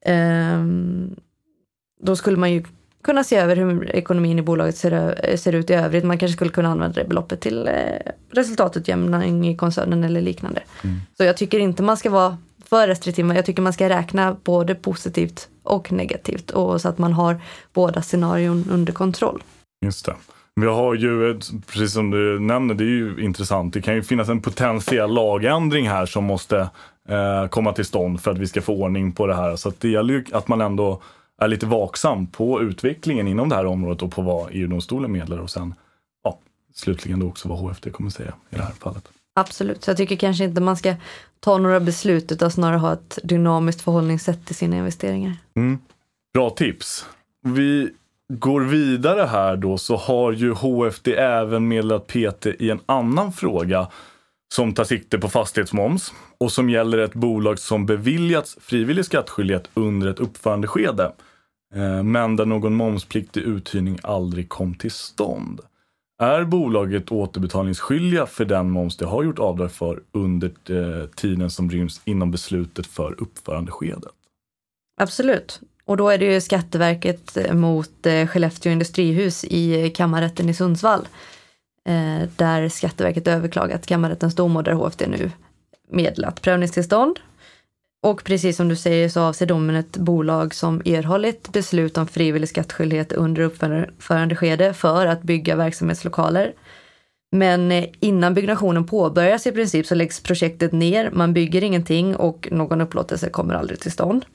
Eh, 0.01 0.63
då 2.01 2.15
skulle 2.15 2.37
man 2.37 2.51
ju 2.51 2.63
kunna 3.07 3.23
se 3.23 3.35
över 3.35 3.55
hur 3.55 3.95
ekonomin 3.95 4.39
i 4.39 4.41
bolaget 4.41 4.77
ser, 4.77 5.37
ser 5.37 5.55
ut 5.55 5.69
i 5.69 5.73
övrigt. 5.73 6.03
Man 6.03 6.17
kanske 6.17 6.35
skulle 6.35 6.51
kunna 6.51 6.69
använda 6.69 7.01
det 7.01 7.07
beloppet 7.07 7.41
till 7.41 7.67
eh, 7.67 7.73
resultatutjämning 8.31 9.47
i 9.47 9.55
koncernen 9.55 10.03
eller 10.03 10.21
liknande. 10.21 10.61
Mm. 10.83 10.95
Så 11.17 11.23
jag 11.23 11.37
tycker 11.37 11.59
inte 11.59 11.83
man 11.83 11.97
ska 11.97 12.09
vara 12.09 12.37
för 12.65 12.87
restriktiv. 12.87 13.35
Jag 13.35 13.45
tycker 13.45 13.61
man 13.61 13.73
ska 13.73 13.89
räkna 13.89 14.35
både 14.43 14.75
positivt 14.75 15.47
och 15.63 15.91
negativt 15.91 16.51
och 16.51 16.81
så 16.81 16.89
att 16.89 16.97
man 16.97 17.13
har 17.13 17.41
båda 17.73 18.01
scenarion 18.01 18.65
under 18.71 18.93
kontroll. 18.93 19.43
Just 19.85 20.05
det. 20.05 20.15
Vi 20.55 20.67
har 20.67 20.95
ju, 20.95 21.39
precis 21.67 21.93
som 21.93 22.11
du 22.11 22.39
nämner, 22.39 22.75
det 22.75 22.83
är 22.83 22.85
ju 22.85 23.23
intressant. 23.23 23.73
Det 23.73 23.81
kan 23.81 23.95
ju 23.95 24.03
finnas 24.03 24.29
en 24.29 24.41
potentiell 24.41 25.13
lagändring 25.13 25.89
här 25.89 26.05
som 26.05 26.23
måste 26.23 26.69
eh, 27.09 27.47
komma 27.49 27.73
till 27.73 27.85
stånd 27.85 28.21
för 28.21 28.31
att 28.31 28.37
vi 28.37 28.47
ska 28.47 28.61
få 28.61 28.73
ordning 28.73 29.11
på 29.11 29.27
det 29.27 29.35
här. 29.35 29.55
Så 29.55 29.71
det 29.79 29.89
gäller 29.89 30.13
ju 30.13 30.25
att 30.31 30.47
man 30.47 30.61
ändå 30.61 31.01
är 31.41 31.47
lite 31.47 31.65
vaksam 31.65 32.27
på 32.27 32.61
utvecklingen 32.61 33.27
inom 33.27 33.49
det 33.49 33.55
här 33.55 33.65
området 33.65 34.01
och 34.01 34.11
på 34.11 34.21
vad 34.21 34.49
EU-domstolen 34.51 35.11
meddelar 35.11 35.41
och 35.41 35.49
sen 35.49 35.73
ja, 36.23 36.39
slutligen 36.73 37.19
då 37.19 37.27
också 37.27 37.49
vad 37.49 37.59
HFD 37.59 37.89
kommer 37.89 38.09
säga 38.09 38.33
i 38.49 38.55
det 38.55 38.61
här 38.63 38.71
fallet. 38.71 39.09
Absolut, 39.35 39.83
så 39.83 39.89
jag 39.89 39.97
tycker 39.97 40.15
kanske 40.15 40.43
inte 40.43 40.61
man 40.61 40.77
ska 40.77 40.95
ta 41.39 41.57
några 41.57 41.79
beslut 41.79 42.31
utan 42.31 42.51
snarare 42.51 42.77
ha 42.77 42.93
ett 42.93 43.19
dynamiskt 43.23 43.81
förhållningssätt 43.81 44.45
till 44.45 44.55
sina 44.55 44.77
investeringar. 44.77 45.33
Mm. 45.55 45.79
Bra 46.33 46.49
tips. 46.49 47.05
Vi 47.43 47.89
går 48.33 48.61
vidare 48.61 49.21
här 49.21 49.55
då 49.57 49.77
så 49.77 49.95
har 49.95 50.31
ju 50.31 50.53
HFD 50.53 51.07
även 51.07 51.67
meddelat 51.67 52.07
PT 52.07 52.45
i 52.45 52.69
en 52.69 52.79
annan 52.85 53.33
fråga 53.33 53.87
som 54.53 54.73
tar 54.73 54.83
sikte 54.83 55.17
på 55.17 55.29
fastighetsmoms 55.29 56.13
och 56.37 56.51
som 56.51 56.69
gäller 56.69 56.97
ett 56.97 57.13
bolag 57.13 57.59
som 57.59 57.85
beviljats 57.85 58.57
frivillig 58.61 59.05
skattskyldighet 59.05 59.69
under 59.73 60.07
ett 60.07 60.19
uppförandeskede. 60.19 61.11
Eh, 61.75 62.03
men 62.03 62.35
där 62.35 62.45
någon 62.45 62.75
momspliktig 62.75 63.41
uthyrning 63.41 63.99
aldrig 64.03 64.49
kom 64.49 64.75
till 64.75 64.91
stånd. 64.91 65.61
Är 66.19 66.43
bolaget 66.43 67.11
återbetalningsskyldiga 67.11 68.25
för 68.25 68.45
den 68.45 68.69
moms 68.69 68.97
det 68.97 69.05
har 69.05 69.23
gjort 69.23 69.39
avdrag 69.39 69.71
för 69.71 70.03
under 70.11 70.47
eh, 70.69 71.07
tiden 71.07 71.49
som 71.49 71.69
ryms 71.69 72.01
inom 72.05 72.31
beslutet 72.31 72.87
för 72.87 73.15
uppförandeskedet? 73.21 74.11
Absolut. 75.01 75.61
Och 75.85 75.97
då 75.97 76.09
är 76.09 76.17
det 76.17 76.33
ju 76.33 76.41
Skatteverket 76.41 77.37
eh, 77.37 77.53
mot 77.53 78.07
Skellefteå 78.27 78.71
industrihus 78.71 79.43
i 79.43 79.89
kammarrätten 79.95 80.49
i 80.49 80.53
Sundsvall. 80.53 81.07
Där 82.35 82.69
Skatteverket 82.69 83.27
överklagat 83.27 83.85
kammarrättens 83.85 84.35
dom 84.35 84.55
och 84.55 84.63
där 84.63 84.71
HFD 84.71 85.07
nu 85.07 85.31
meddelat 85.91 86.41
prövningstillstånd 86.41 87.19
och 88.07 88.23
precis 88.23 88.57
som 88.57 88.67
du 88.67 88.75
säger 88.75 89.09
så 89.09 89.21
avser 89.21 89.45
domen 89.45 89.75
ett 89.75 89.97
bolag 89.97 90.53
som 90.53 90.81
erhållit 90.85 91.49
beslut 91.51 91.97
om 91.97 92.07
frivillig 92.07 92.49
skattskyldighet 92.49 93.11
under 93.11 93.41
uppförandeskede 93.41 94.73
för 94.73 95.05
att 95.05 95.23
bygga 95.23 95.55
verksamhetslokaler. 95.55 96.53
Men 97.31 97.71
eh, 97.71 97.85
innan 97.99 98.33
byggnationen 98.33 98.85
påbörjas 98.85 99.47
i 99.47 99.51
princip 99.51 99.85
så 99.85 99.95
läggs 99.95 100.23
projektet 100.23 100.71
ner, 100.71 101.11
man 101.11 101.33
bygger 101.33 101.63
ingenting 101.63 102.15
och 102.15 102.47
någon 102.51 102.81
upplåtelse 102.81 103.29
kommer 103.29 103.53
aldrig 103.53 103.79
till 103.79 103.91
stånd. 103.91 104.25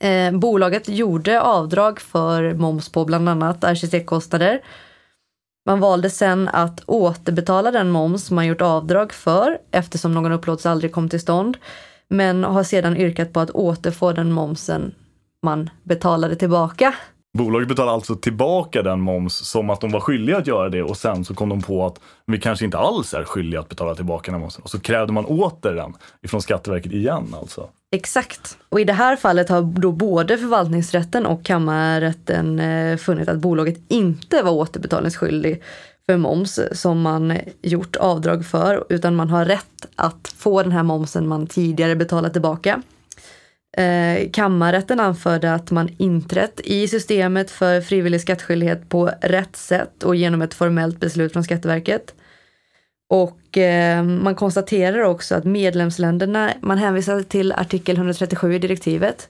Eh, 0.00 0.32
bolaget 0.32 0.88
gjorde 0.88 1.40
avdrag 1.40 2.00
för 2.00 2.54
moms 2.54 2.88
på 2.88 3.04
bland 3.04 3.28
annat 3.28 3.64
arkitektkostnader. 3.64 4.60
Man 5.66 5.80
valde 5.80 6.10
sen 6.10 6.48
att 6.48 6.82
återbetala 6.86 7.70
den 7.70 7.90
moms 7.90 8.30
man 8.30 8.46
gjort 8.46 8.60
avdrag 8.60 9.12
för 9.12 9.58
eftersom 9.70 10.14
någon 10.14 10.32
upplåtelse 10.32 10.70
aldrig 10.70 10.92
kom 10.92 11.08
till 11.08 11.20
stånd 11.20 11.56
men 12.10 12.44
har 12.44 12.62
sedan 12.62 12.96
yrkat 12.96 13.32
på 13.32 13.40
att 13.40 13.50
återfå 13.50 14.12
den 14.12 14.32
momsen 14.32 14.94
man 15.42 15.70
betalade 15.82 16.36
tillbaka. 16.36 16.94
Bolaget 17.38 17.68
betalade 17.68 17.94
alltså 17.94 18.14
tillbaka 18.16 18.82
den 18.82 19.00
moms 19.00 19.34
som 19.34 19.70
att 19.70 19.80
de 19.80 19.90
var 19.90 20.00
skyldiga 20.00 20.36
att 20.36 20.46
göra 20.46 20.68
det 20.68 20.82
och 20.82 20.96
sen 20.96 21.24
så 21.24 21.34
kom 21.34 21.48
de 21.48 21.62
på 21.62 21.86
att 21.86 22.00
vi 22.26 22.40
kanske 22.40 22.64
inte 22.64 22.78
alls 22.78 23.14
är 23.14 23.24
skyldiga 23.24 23.60
att 23.60 23.68
betala 23.68 23.94
tillbaka 23.94 24.32
den 24.32 24.40
momsen. 24.40 24.62
Och 24.62 24.70
så 24.70 24.80
krävde 24.80 25.12
man 25.12 25.24
åter 25.24 25.74
den 25.74 25.94
ifrån 26.22 26.42
Skatteverket 26.42 26.92
igen 26.92 27.34
alltså. 27.40 27.68
Exakt. 27.92 28.58
Och 28.68 28.80
i 28.80 28.84
det 28.84 28.92
här 28.92 29.16
fallet 29.16 29.48
har 29.48 29.62
då 29.62 29.92
både 29.92 30.38
förvaltningsrätten 30.38 31.26
och 31.26 31.44
kammarrätten 31.44 32.60
eh, 32.60 32.96
funnit 32.96 33.28
att 33.28 33.38
bolaget 33.38 33.76
inte 33.88 34.42
var 34.42 34.52
återbetalningsskyldig 34.52 35.62
för 36.10 36.16
moms 36.16 36.60
som 36.72 37.00
man 37.00 37.38
gjort 37.62 37.96
avdrag 37.96 38.44
för, 38.44 38.84
utan 38.88 39.16
man 39.16 39.30
har 39.30 39.44
rätt 39.44 39.86
att 39.96 40.34
få 40.36 40.62
den 40.62 40.72
här 40.72 40.82
momsen 40.82 41.28
man 41.28 41.46
tidigare 41.46 41.96
betalat 41.96 42.32
tillbaka. 42.32 42.82
Eh, 43.76 44.30
kammarrätten 44.30 45.00
anförde 45.00 45.54
att 45.54 45.70
man 45.70 45.88
inträtt 45.98 46.60
i 46.64 46.88
systemet 46.88 47.50
för 47.50 47.80
frivillig 47.80 48.20
skattskyldighet 48.20 48.88
på 48.88 49.10
rätt 49.20 49.56
sätt 49.56 50.02
och 50.02 50.16
genom 50.16 50.42
ett 50.42 50.54
formellt 50.54 51.00
beslut 51.00 51.32
från 51.32 51.44
Skatteverket. 51.44 52.14
Och 53.10 53.58
eh, 53.58 54.02
man 54.04 54.34
konstaterar 54.34 55.02
också 55.02 55.34
att 55.34 55.44
medlemsländerna, 55.44 56.52
man 56.60 56.78
hänvisar 56.78 57.22
till 57.22 57.52
artikel 57.52 57.96
137 57.96 58.54
i 58.54 58.58
direktivet 58.58 59.28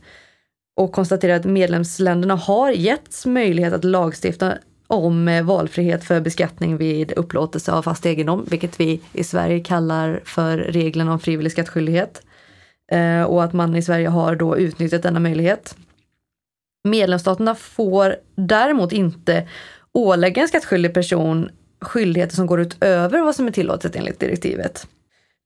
och 0.77 0.93
konstaterar 0.93 1.37
att 1.37 1.45
medlemsländerna 1.45 2.35
har 2.35 2.71
getts 2.71 3.27
möjlighet 3.27 3.73
att 3.73 3.85
lagstifta 3.85 4.55
om 4.89 5.29
eh, 5.29 5.45
valfrihet 5.45 6.05
för 6.05 6.21
beskattning 6.21 6.77
vid 6.77 7.13
upplåtelse 7.13 7.73
av 7.73 7.83
fast 7.83 8.07
egendom, 8.07 8.47
vilket 8.51 8.81
vi 8.81 9.01
i 9.13 9.25
Sverige 9.25 9.61
kallar 9.61 10.21
för 10.25 10.59
reglerna 10.59 11.13
om 11.13 11.21
frivillig 11.21 11.53
skattskyldighet. 11.53 12.23
Eh, 12.93 13.23
och 13.23 13.45
att 13.45 13.53
man 13.53 13.77
i 13.77 13.83
Sverige 13.83 14.09
har 14.09 14.37
då 14.37 14.59
utnyttjat 14.59 15.03
denna 15.03 15.21
möjlighet. 15.21 15.77
Medlemsstaterna 16.85 17.55
får 17.55 18.17
däremot 18.35 18.93
inte 18.93 19.49
ålägga 19.93 20.43
en 20.43 20.49
skattskyldig 20.49 20.95
person 20.95 21.51
skyldigheter 21.81 22.37
som 22.37 22.47
går 22.47 22.61
utöver 22.61 23.21
vad 23.21 23.35
som 23.35 23.47
är 23.47 23.51
tillåtet 23.51 23.97
enligt 23.97 24.21
direktivet. 24.21 24.87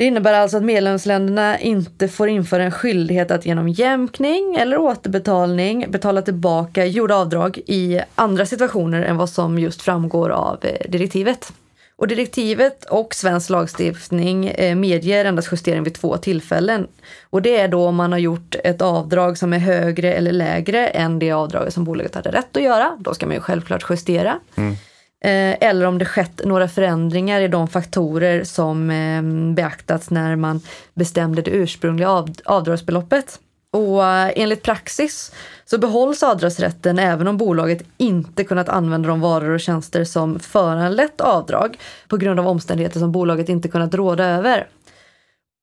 Det 0.03 0.07
innebär 0.07 0.33
alltså 0.33 0.57
att 0.57 0.63
medlemsländerna 0.63 1.59
inte 1.59 2.09
får 2.09 2.29
införa 2.29 2.63
en 2.63 2.71
skyldighet 2.71 3.31
att 3.31 3.47
genom 3.47 3.69
jämkning 3.69 4.57
eller 4.57 4.79
återbetalning 4.79 5.91
betala 5.91 6.23
tillbaka 6.23 6.87
gjorda 6.87 7.15
avdrag 7.15 7.59
i 7.67 8.01
andra 8.15 8.47
situationer 8.47 9.03
än 9.03 9.17
vad 9.17 9.31
som 9.31 9.59
just 9.59 9.83
framgår 9.83 10.31
av 10.31 10.59
eh, 10.63 10.91
direktivet. 10.91 11.53
Och 11.97 12.09
direktivet 12.09 12.85
och 12.85 13.15
svensk 13.15 13.51
lagstiftning 13.51 14.49
eh, 14.49 14.77
medger 14.77 15.25
endast 15.25 15.49
justering 15.53 15.83
vid 15.83 15.95
två 15.95 16.17
tillfällen. 16.17 16.87
Och 17.31 17.43
det 17.43 17.61
är 17.61 17.69
då 17.69 17.87
om 17.87 17.97
man 17.97 18.13
har 18.13 18.19
gjort 18.19 18.55
ett 18.65 18.83
avdrag 18.83 19.39
som 19.39 19.53
är 19.53 19.59
högre 19.59 20.13
eller 20.13 20.33
lägre 20.33 20.87
än 20.87 21.19
det 21.19 21.33
avdraget 21.33 21.75
som 21.75 21.85
bolaget 21.85 22.15
hade 22.15 22.31
rätt 22.31 22.57
att 22.57 22.63
göra. 22.63 22.97
Då 22.99 23.15
ska 23.15 23.27
man 23.27 23.35
ju 23.35 23.41
självklart 23.41 23.87
justera. 23.91 24.39
Mm. 24.55 24.77
Eh, 25.25 25.57
eller 25.61 25.87
om 25.87 25.99
det 25.99 26.05
skett 26.05 26.41
några 26.45 26.69
förändringar 26.69 27.41
i 27.41 27.49
de 27.49 27.69
faktorer 27.69 28.45
som 28.45 28.91
ehm, 28.91 29.55
beaktats 29.55 30.11
när 30.11 30.37
man 30.37 30.61
bestämde 30.95 31.43
det 31.43 31.51
ursprungliga 31.51 32.11
av, 32.11 32.31
avdragsbeloppet. 32.45 33.41
Och 33.73 34.05
eh, 34.05 34.33
enligt 34.37 34.63
praxis 34.63 35.33
så 35.65 35.79
behålls 35.79 36.23
avdragsrätten 36.23 36.99
även 36.99 37.29
om 37.29 37.37
bolaget 37.37 37.83
inte 37.97 38.45
kunnat 38.45 38.69
använda 38.69 39.09
de 39.09 39.21
varor 39.21 39.51
och 39.51 39.61
tjänster 39.61 40.05
som 40.05 40.39
föranlett 40.41 41.21
avdrag 41.21 41.79
på 42.09 42.17
grund 42.17 42.41
av 42.41 42.49
omständigheter 42.49 42.99
som 42.99 43.13
bolaget 43.13 43.49
inte 43.49 43.69
kunnat 43.69 43.95
råda 43.95 44.25
över. 44.25 44.67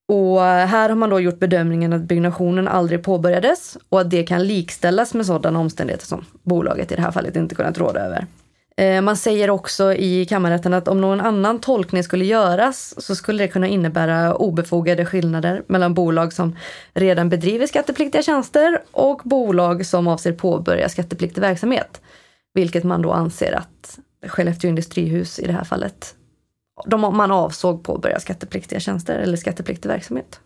Och 0.07 0.45
eh, 0.45 0.67
här 0.67 0.89
har 0.89 0.95
man 0.95 1.09
då 1.09 1.19
gjort 1.19 1.39
bedömningen 1.39 1.93
att 1.93 2.01
byggnationen 2.01 2.67
aldrig 2.67 3.03
påbörjades 3.03 3.77
och 3.89 4.01
att 4.01 4.09
det 4.09 4.23
kan 4.23 4.47
likställas 4.47 5.13
med 5.13 5.25
sådana 5.25 5.59
omständigheter 5.59 6.05
som 6.05 6.25
bolaget 6.43 6.91
i 6.91 6.95
det 6.95 7.01
här 7.01 7.11
fallet 7.11 7.35
inte 7.35 7.55
kunnat 7.55 7.77
råda 7.77 7.99
över. 7.99 8.27
Eh, 8.79 9.01
man 9.01 9.17
säger 9.17 9.49
också 9.49 9.93
i 9.93 10.25
kammarrätten 10.25 10.73
att 10.73 10.87
om 10.87 11.01
någon 11.01 11.21
annan 11.21 11.59
tolkning 11.59 12.03
skulle 12.03 12.25
göras 12.25 12.95
så 12.97 13.15
skulle 13.15 13.43
det 13.43 13.47
kunna 13.47 13.67
innebära 13.67 14.35
obefogade 14.35 15.05
skillnader 15.05 15.63
mellan 15.67 15.93
bolag 15.93 16.33
som 16.33 16.55
redan 16.93 17.29
bedriver 17.29 17.67
skattepliktiga 17.67 18.21
tjänster 18.21 18.81
och 18.91 19.21
bolag 19.23 19.85
som 19.85 20.07
avser 20.07 20.33
påbörja 20.33 20.89
skattepliktig 20.89 21.41
verksamhet. 21.41 22.01
Vilket 22.53 22.83
man 22.83 23.01
då 23.01 23.11
anser 23.11 23.53
att 23.53 23.99
Skellefteå 24.27 24.69
industrihus 24.69 25.39
i 25.39 25.47
det 25.47 25.53
här 25.53 25.63
fallet, 25.63 26.15
de, 26.85 27.01
man 27.01 27.31
avsåg 27.31 27.83
påbörja 27.83 28.19
skattepliktiga 28.19 28.79
tjänster 28.79 29.19
eller 29.19 29.37
skattepliktig 29.37 29.89
verksamhet. 29.89 30.39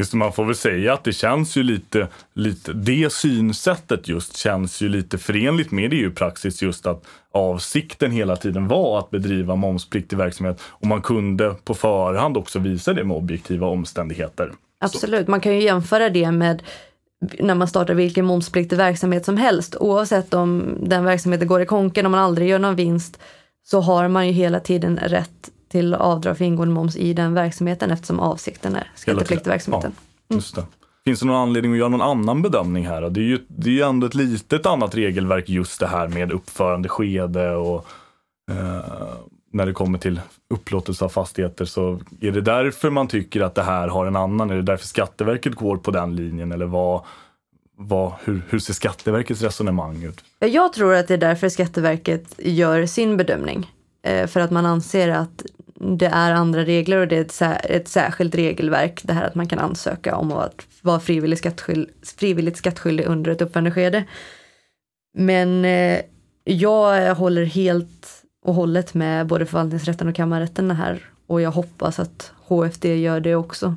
Just 0.00 0.14
man 0.14 0.32
får 0.32 0.44
väl 0.44 0.54
säga 0.54 0.92
att 0.92 1.04
det 1.04 1.12
känns 1.12 1.56
ju 1.56 1.62
lite, 1.62 2.08
lite, 2.34 2.72
det 2.72 3.12
synsättet 3.12 4.08
just 4.08 4.36
känns 4.36 4.80
ju 4.80 4.88
lite 4.88 5.18
förenligt 5.18 5.70
med 5.70 5.92
EU-praxis 5.92 6.62
just 6.62 6.86
att 6.86 7.04
avsikten 7.32 8.10
hela 8.10 8.36
tiden 8.36 8.68
var 8.68 8.98
att 8.98 9.10
bedriva 9.10 9.56
momspliktig 9.56 10.16
verksamhet 10.16 10.60
och 10.62 10.86
man 10.86 11.02
kunde 11.02 11.54
på 11.64 11.74
förhand 11.74 12.36
också 12.36 12.58
visa 12.58 12.92
det 12.92 13.04
med 13.04 13.16
objektiva 13.16 13.66
omständigheter. 13.66 14.52
Absolut, 14.80 15.28
man 15.28 15.40
kan 15.40 15.54
ju 15.54 15.62
jämföra 15.62 16.08
det 16.08 16.30
med 16.30 16.62
när 17.38 17.54
man 17.54 17.68
startar 17.68 17.94
vilken 17.94 18.24
momspliktig 18.24 18.76
verksamhet 18.76 19.24
som 19.24 19.36
helst. 19.36 19.76
Oavsett 19.80 20.34
om 20.34 20.78
den 20.82 21.04
verksamheten 21.04 21.48
går 21.48 21.62
i 21.62 21.66
konken, 21.66 22.06
om 22.06 22.12
man 22.12 22.20
aldrig 22.20 22.48
gör 22.48 22.58
någon 22.58 22.76
vinst, 22.76 23.20
så 23.62 23.80
har 23.80 24.08
man 24.08 24.26
ju 24.26 24.32
hela 24.32 24.60
tiden 24.60 24.98
rätt 25.02 25.50
till 25.70 25.94
avdrag 25.94 26.38
för 26.38 26.44
ingående 26.44 26.74
moms 26.74 26.96
i 26.96 27.12
den 27.12 27.34
verksamheten 27.34 27.90
eftersom 27.90 28.20
avsikten 28.20 28.76
är 28.76 28.90
skattepliktig 28.94 29.50
verksamheten. 29.50 29.92
Ja, 30.28 30.34
just 30.34 30.54
det. 30.54 30.64
Finns 31.04 31.20
det 31.20 31.26
någon 31.26 31.36
anledning 31.36 31.72
att 31.72 31.78
göra 31.78 31.88
någon 31.88 32.02
annan 32.02 32.42
bedömning 32.42 32.86
här? 32.86 33.10
Det 33.10 33.20
är 33.20 33.24
ju 33.24 33.38
det 33.48 33.80
är 33.80 33.86
ändå 33.86 34.06
ett 34.06 34.14
litet 34.14 34.66
annat 34.66 34.94
regelverk 34.94 35.48
just 35.48 35.80
det 35.80 35.86
här 35.86 36.08
med 36.08 36.32
uppförandeskede 36.32 37.54
och 37.54 37.86
eh, 38.50 39.14
när 39.52 39.66
det 39.66 39.72
kommer 39.72 39.98
till 39.98 40.20
upplåtelse 40.54 41.04
av 41.04 41.08
fastigheter 41.08 41.64
så 41.64 42.00
är 42.20 42.32
det 42.32 42.40
därför 42.40 42.90
man 42.90 43.08
tycker 43.08 43.40
att 43.40 43.54
det 43.54 43.62
här 43.62 43.88
har 43.88 44.06
en 44.06 44.16
annan? 44.16 44.50
Är 44.50 44.56
det 44.56 44.62
därför 44.62 44.86
Skatteverket 44.86 45.54
går 45.54 45.76
på 45.76 45.90
den 45.90 46.16
linjen 46.16 46.52
eller 46.52 46.66
vad, 46.66 47.02
vad, 47.76 48.12
hur, 48.24 48.42
hur 48.48 48.58
ser 48.58 48.74
Skatteverkets 48.74 49.42
resonemang 49.42 50.02
ut? 50.02 50.24
Jag 50.38 50.72
tror 50.72 50.94
att 50.94 51.08
det 51.08 51.14
är 51.14 51.18
därför 51.18 51.48
Skatteverket 51.48 52.34
gör 52.38 52.86
sin 52.86 53.16
bedömning. 53.16 53.70
Eh, 54.02 54.26
för 54.26 54.40
att 54.40 54.50
man 54.50 54.66
anser 54.66 55.08
att 55.08 55.42
det 55.80 56.06
är 56.06 56.32
andra 56.32 56.64
regler 56.64 56.96
och 56.96 57.08
det 57.08 57.16
är 57.16 57.20
ett, 57.20 57.32
sär, 57.32 57.60
ett 57.64 57.88
särskilt 57.88 58.34
regelverk. 58.34 59.00
Det 59.04 59.12
här 59.12 59.26
att 59.26 59.34
man 59.34 59.48
kan 59.48 59.58
ansöka 59.58 60.16
om 60.16 60.32
att 60.32 60.66
vara 60.82 61.00
frivillig 61.00 61.38
skattskyld, 61.38 61.88
frivilligt 62.02 62.56
skattskyldig 62.56 63.06
under 63.06 63.30
ett 63.30 63.42
uppförandeskede. 63.42 64.04
Men 65.14 65.64
eh, 65.64 66.00
jag 66.44 67.14
håller 67.14 67.44
helt 67.44 68.24
och 68.44 68.54
hållet 68.54 68.94
med 68.94 69.26
både 69.26 69.46
förvaltningsrätten 69.46 70.08
och 70.08 70.14
kammarrätten 70.14 70.70
här 70.70 71.02
och 71.26 71.40
jag 71.40 71.50
hoppas 71.50 71.98
att 71.98 72.32
HFD 72.46 72.84
gör 72.84 73.20
det 73.20 73.34
också. 73.34 73.74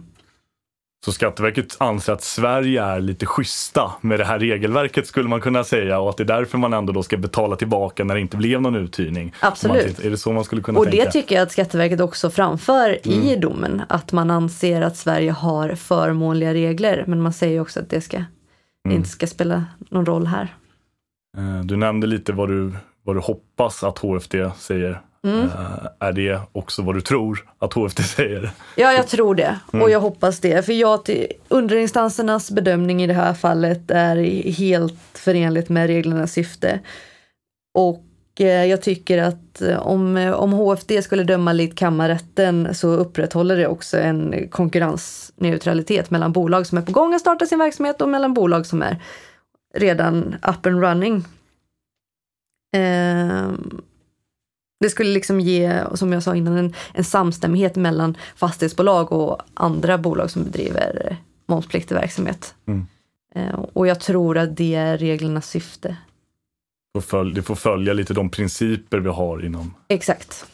Så 1.06 1.12
Skatteverket 1.12 1.76
anser 1.78 2.14
att 2.14 2.24
Sverige 2.24 2.84
är 2.84 3.00
lite 3.00 3.26
schyssta 3.26 3.92
med 4.02 4.20
det 4.20 4.26
här 4.26 4.40
regelverket 4.40 5.08
skulle 5.08 5.30
man 5.30 5.42
kunna 5.42 5.64
säga 5.64 6.00
och 6.00 6.10
att 6.10 6.18
det 6.18 6.24
är 6.24 6.26
därför 6.26 6.58
man 6.58 6.74
ändå 6.74 6.94
då 6.94 7.04
ska 7.04 7.18
betala 7.18 7.56
tillbaka 7.56 8.04
när 8.04 8.16
det 8.16 8.22
inte 8.22 8.38
blev 8.38 8.62
någon 8.62 8.76
uthyrning. 8.76 9.34
Absolut. 9.40 10.00
är 10.00 10.10
det 10.10 10.18
så 10.18 10.32
man 10.32 10.44
skulle 10.44 10.62
kunna 10.62 10.80
och 10.80 10.86
tänka? 10.86 11.06
det 11.06 11.12
tycker 11.12 11.36
jag 11.36 11.42
att 11.42 11.52
Skatteverket 11.52 12.02
också 12.02 12.30
framför 12.30 12.98
mm. 13.04 13.22
i 13.22 13.36
domen. 13.36 13.82
Att 13.90 14.12
man 14.12 14.32
anser 14.32 14.82
att 14.82 14.98
Sverige 14.98 15.32
har 15.32 15.76
förmånliga 15.76 16.54
regler 16.54 17.04
men 17.08 17.22
man 17.22 17.34
säger 17.34 17.60
också 17.62 17.80
att 17.80 17.90
det 17.90 18.02
ska, 18.02 18.18
mm. 18.18 18.98
inte 18.98 19.10
ska 19.10 19.28
spela 19.28 19.66
någon 19.90 20.06
roll 20.06 20.28
här. 20.28 20.56
Eh, 21.38 21.66
du 21.66 21.76
nämnde 21.76 22.08
lite 22.08 22.34
vad 22.34 22.50
du, 22.50 22.74
vad 23.04 23.16
du 23.16 23.20
hoppas 23.20 23.84
att 23.84 23.98
HFD 23.98 24.36
säger 24.58 25.02
Mm. 25.28 25.42
Uh, 25.42 25.88
är 26.00 26.12
det 26.12 26.42
också 26.52 26.82
vad 26.82 26.96
du 26.96 27.02
tror 27.02 27.46
att 27.60 27.74
HFD 27.74 28.04
säger? 28.04 28.52
Ja, 28.76 28.94
jag 28.94 29.08
tror 29.08 29.36
det. 29.36 29.60
Mm. 29.74 29.84
Och 29.84 29.90
jag 29.90 30.00
hoppas 30.00 30.40
det. 30.40 30.66
För 30.66 30.74
jag, 30.74 31.26
underinstansernas 31.48 32.52
bedömning 32.52 33.04
i 33.04 33.08
det 33.08 33.14
här 33.14 33.34
fallet 33.34 33.92
är 33.92 34.16
helt 34.52 35.00
förenligt 35.14 35.70
med 35.70 35.88
reglernas 35.88 36.32
syfte. 36.32 36.80
Och 37.74 38.04
uh, 38.40 38.66
jag 38.66 38.82
tycker 38.82 39.24
att 39.24 39.62
uh, 39.62 39.88
om, 39.88 40.34
om 40.36 40.54
HFD 40.54 41.02
skulle 41.04 41.24
döma 41.24 41.54
likt 41.54 41.78
kammarrätten 41.78 42.76
så 42.76 42.88
upprätthåller 42.88 43.58
det 43.58 43.68
också 43.68 43.98
en 43.98 44.48
konkurrensneutralitet 44.50 46.10
mellan 46.10 46.32
bolag 46.32 46.68
som 46.68 46.78
är 46.78 46.82
på 46.82 46.92
gång 46.92 47.14
att 47.14 47.22
starta 47.22 47.46
sin 47.46 47.60
verksamhet 47.60 48.02
och 48.02 48.10
mellan 48.10 48.34
bolag 48.34 48.66
som 48.66 48.82
är 48.82 48.98
redan 49.74 50.36
up 50.48 50.66
and 50.66 50.82
running. 50.82 51.26
Um, 52.76 53.82
det 54.84 54.90
skulle 54.90 55.14
liksom 55.14 55.40
ge, 55.40 55.84
som 55.94 56.14
jag 56.14 56.24
sa 56.24 56.36
innan, 56.36 56.58
en, 56.58 56.74
en 56.94 57.04
samstämmighet 57.04 57.76
mellan 57.76 58.18
fastighetsbolag 58.36 59.12
och 59.12 59.42
andra 59.54 59.98
bolag 59.98 60.32
som 60.32 60.44
bedriver 60.44 61.18
momspliktig 61.46 61.96
verksamhet. 61.96 62.56
Mm. 62.66 62.86
Eh, 63.36 63.60
och 63.74 63.88
jag 63.88 64.00
tror 64.00 64.38
att 64.38 64.58
det 64.58 64.76
är 64.76 64.98
reglernas 64.98 65.50
syfte. 65.50 65.98
Det 67.34 67.42
får 67.42 67.56
följa 67.56 67.94
lite 67.94 68.14
de 68.14 68.30
principer 68.30 69.00
vi 69.00 69.10
har 69.10 69.46
inom... 69.46 69.74
Exakt. 69.88 70.46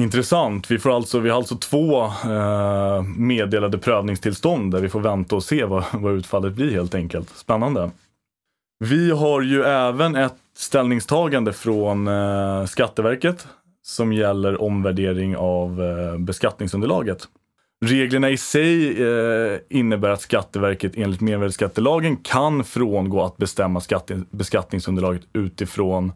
Intressant. 0.00 0.70
Vi, 0.70 0.78
får 0.78 0.96
alltså, 0.96 1.18
vi 1.18 1.30
har 1.30 1.36
alltså 1.36 1.56
två 1.56 2.04
eh, 2.04 3.02
meddelade 3.02 3.78
prövningstillstånd 3.78 4.72
där 4.72 4.80
vi 4.80 4.88
får 4.88 5.00
vänta 5.00 5.36
och 5.36 5.44
se 5.44 5.64
vad, 5.64 5.84
vad 5.92 6.14
utfallet 6.14 6.52
blir 6.52 6.70
helt 6.70 6.94
enkelt. 6.94 7.28
Spännande. 7.36 7.90
Vi 8.84 9.10
har 9.10 9.42
ju 9.42 9.62
även 9.62 10.16
ett 10.16 10.34
ställningstagande 10.56 11.52
från 11.52 12.08
eh, 12.08 12.64
Skatteverket 12.64 13.46
som 13.82 14.12
gäller 14.12 14.62
omvärdering 14.62 15.36
av 15.36 15.82
eh, 15.82 16.18
beskattningsunderlaget. 16.18 17.28
Reglerna 17.80 18.30
i 18.30 18.36
sig 18.36 19.02
eh, 19.02 19.58
innebär 19.70 20.10
att 20.10 20.20
Skatteverket 20.20 20.92
enligt 20.96 21.20
mervärdesskattelagen 21.20 22.16
kan 22.16 22.64
frångå 22.64 23.22
att 23.22 23.36
bestämma 23.36 23.80
beskattningsunderlaget 24.30 25.22
utifrån 25.32 26.12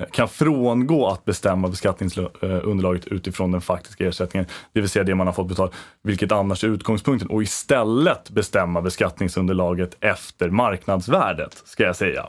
eh, 0.00 0.06
kan 0.12 0.28
frångå 0.28 1.06
att 1.06 1.24
bestämma 1.24 1.68
beskattningsunderlaget 1.68 3.06
eh, 3.06 3.12
utifrån 3.12 3.52
den 3.52 3.60
faktiska 3.60 4.06
ersättningen, 4.06 4.48
det 4.72 4.80
vill 4.80 4.90
säga 4.90 5.04
det 5.04 5.14
man 5.14 5.26
har 5.26 5.34
fått 5.34 5.48
betalt, 5.48 5.72
vilket 6.02 6.32
annars 6.32 6.64
är 6.64 6.68
utgångspunkten, 6.68 7.28
och 7.28 7.42
istället 7.42 8.30
bestämma 8.30 8.82
beskattningsunderlaget 8.82 9.96
efter 10.00 10.50
marknadsvärdet, 10.50 11.62
ska 11.64 11.84
jag 11.84 11.96
säga. 11.96 12.26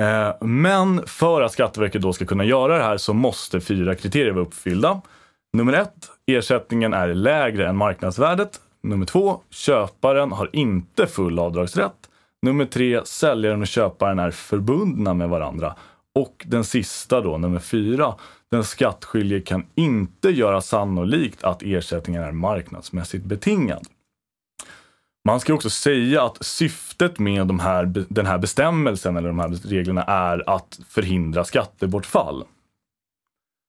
Eh, 0.00 0.34
men 0.40 1.06
för 1.06 1.42
att 1.42 1.52
Skatteverket 1.52 2.02
då 2.02 2.12
ska 2.12 2.24
kunna 2.24 2.44
göra 2.44 2.78
det 2.78 2.84
här 2.84 2.96
så 2.96 3.14
måste 3.14 3.60
fyra 3.60 3.94
kriterier 3.94 4.32
vara 4.32 4.44
uppfyllda. 4.44 5.00
Nummer 5.52 5.72
ett, 5.72 6.10
ersättningen 6.26 6.92
är 6.92 7.14
lägre 7.14 7.68
än 7.68 7.76
marknadsvärdet. 7.76 8.60
Nummer 8.82 9.06
två, 9.06 9.40
köparen 9.50 10.32
har 10.32 10.50
inte 10.52 11.06
full 11.06 11.38
avdragsrätt. 11.38 11.92
Nummer 12.42 12.64
tre, 12.64 13.00
säljaren 13.04 13.60
och 13.60 13.66
köparen 13.66 14.18
är 14.18 14.30
förbundna 14.30 15.14
med 15.14 15.28
varandra. 15.28 15.74
Och 16.14 16.44
den 16.48 16.64
sista 16.64 17.20
då, 17.20 17.38
nummer 17.38 17.58
fyra, 17.58 18.14
den 18.50 18.64
skattskyldige 18.64 19.40
kan 19.40 19.66
inte 19.74 20.30
göra 20.30 20.60
sannolikt 20.60 21.44
att 21.44 21.62
ersättningen 21.62 22.22
är 22.22 22.32
marknadsmässigt 22.32 23.24
betingad. 23.24 23.86
Man 25.24 25.40
ska 25.40 25.54
också 25.54 25.70
säga 25.70 26.22
att 26.22 26.44
syftet 26.44 27.18
med 27.18 27.46
de 27.46 27.60
här, 27.60 28.04
den 28.08 28.26
här 28.26 28.38
bestämmelsen 28.38 29.16
eller 29.16 29.28
de 29.28 29.38
här 29.38 29.48
reglerna 29.48 30.02
är 30.02 30.50
att 30.50 30.80
förhindra 30.88 31.44
skattebortfall. 31.44 32.44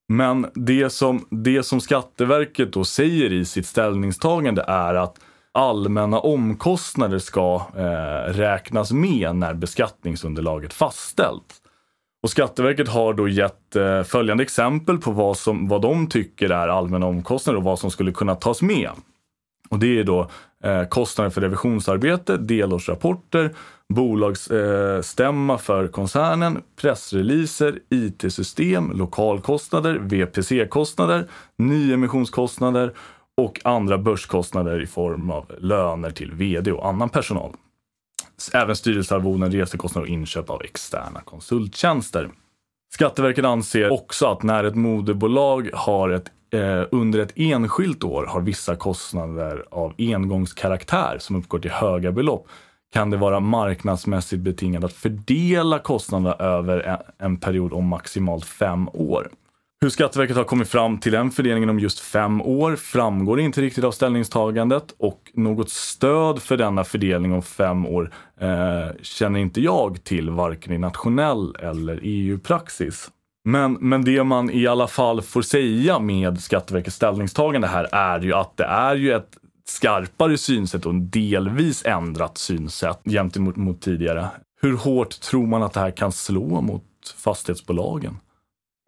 Men 0.08 0.46
det 0.54 0.90
som, 0.90 1.26
det 1.30 1.62
som 1.62 1.80
Skatteverket 1.80 2.72
då 2.72 2.84
säger 2.84 3.32
i 3.32 3.44
sitt 3.44 3.66
ställningstagande 3.66 4.64
är 4.68 4.94
att 4.94 5.20
allmänna 5.52 6.20
omkostnader 6.20 7.18
ska 7.18 7.66
eh, 7.76 8.32
räknas 8.32 8.92
med 8.92 9.36
när 9.36 9.54
beskattningsunderlaget 9.54 10.72
fastställt. 10.72 11.62
Och 12.22 12.30
Skatteverket 12.30 12.88
har 12.88 13.14
då 13.14 13.28
gett 13.28 13.76
eh, 13.76 14.02
följande 14.02 14.42
exempel 14.42 14.98
på 14.98 15.10
vad, 15.10 15.36
som, 15.36 15.68
vad 15.68 15.82
de 15.82 16.06
tycker 16.06 16.50
är 16.50 16.68
allmänna 16.68 17.06
omkostnader 17.06 17.56
och 17.58 17.64
vad 17.64 17.78
som 17.78 17.90
skulle 17.90 18.12
kunna 18.12 18.34
tas 18.34 18.62
med. 18.62 18.90
Och 19.68 19.78
det 19.78 19.98
är 19.98 20.04
då 20.04 20.30
eh, 20.62 20.84
kostnader 20.84 21.30
för 21.30 21.40
revisionsarbete, 21.40 22.36
delårsrapporter, 22.36 23.54
bolagsstämma 23.88 25.52
eh, 25.52 25.58
för 25.58 25.88
koncernen, 25.88 26.62
pressreleaser, 26.80 27.78
IT-system, 27.90 28.92
lokalkostnader, 28.92 29.98
VPC-kostnader, 29.98 31.28
nyemissionskostnader 31.58 32.92
och 33.36 33.60
andra 33.64 33.98
börskostnader 33.98 34.82
i 34.82 34.86
form 34.86 35.30
av 35.30 35.52
löner 35.58 36.10
till 36.10 36.32
vd 36.32 36.72
och 36.72 36.88
annan 36.88 37.08
personal. 37.08 37.52
Även 38.52 38.76
styrelsearvoden, 38.76 39.52
resekostnader 39.52 40.06
och 40.06 40.12
inköp 40.12 40.50
av 40.50 40.62
externa 40.62 41.20
konsulttjänster. 41.24 42.30
Skatteverket 42.94 43.44
anser 43.44 43.92
också 43.92 44.26
att 44.26 44.42
när 44.42 44.64
ett 44.64 44.74
moderbolag 44.74 45.70
har 45.72 46.10
ett 46.10 46.30
eh, 46.52 46.84
under 46.90 47.18
ett 47.18 47.32
enskilt 47.36 48.04
år 48.04 48.26
har 48.26 48.40
vissa 48.40 48.76
kostnader 48.76 49.64
av 49.70 49.94
engångskaraktär 49.98 51.16
som 51.18 51.36
uppgår 51.36 51.58
till 51.58 51.70
höga 51.70 52.12
belopp 52.12 52.48
kan 52.92 53.10
det 53.10 53.16
vara 53.16 53.40
marknadsmässigt 53.40 54.42
betingat 54.42 54.84
att 54.84 54.92
fördela 54.92 55.78
kostnaderna 55.78 56.34
över 56.34 57.02
en 57.18 57.36
period 57.36 57.72
om 57.72 57.86
maximalt 57.86 58.44
fem 58.44 58.88
år. 58.92 59.28
Hur 59.80 59.90
Skatteverket 59.90 60.36
har 60.36 60.44
kommit 60.44 60.68
fram 60.68 60.98
till 60.98 61.12
den 61.12 61.30
fördelningen 61.30 61.70
om 61.70 61.78
just 61.78 62.00
fem 62.00 62.42
år 62.42 62.76
framgår 62.76 63.40
inte 63.40 63.60
riktigt 63.60 63.84
av 63.84 63.92
ställningstagandet 63.92 64.94
och 64.98 65.30
något 65.34 65.70
stöd 65.70 66.42
för 66.42 66.56
denna 66.56 66.84
fördelning 66.84 67.32
om 67.32 67.42
fem 67.42 67.86
år 67.86 68.12
eh, 68.40 68.96
känner 69.02 69.40
inte 69.40 69.60
jag 69.60 70.04
till 70.04 70.30
varken 70.30 70.72
i 70.72 70.78
nationell 70.78 71.56
eller 71.58 72.00
EU-praxis. 72.02 73.10
Men, 73.44 73.72
men 73.72 74.04
det 74.04 74.24
man 74.24 74.50
i 74.50 74.66
alla 74.66 74.86
fall 74.86 75.22
får 75.22 75.42
säga 75.42 75.98
med 75.98 76.40
Skatteverkets 76.40 76.96
ställningstagande 76.96 77.66
här 77.66 77.88
är 77.92 78.20
ju 78.20 78.32
att 78.32 78.56
det 78.56 78.64
är 78.64 78.94
ju 78.94 79.12
ett 79.12 79.36
skarpare 79.64 80.38
synsätt 80.38 80.86
och 80.86 80.92
en 80.92 81.10
delvis 81.10 81.86
ändrat 81.86 82.38
synsätt 82.38 83.00
gentemot 83.04 83.56
mot 83.56 83.80
tidigare. 83.80 84.28
Hur 84.60 84.76
hårt 84.76 85.20
tror 85.20 85.46
man 85.46 85.62
att 85.62 85.72
det 85.72 85.80
här 85.80 85.90
kan 85.90 86.12
slå 86.12 86.60
mot 86.60 86.84
fastighetsbolagen? 87.16 88.16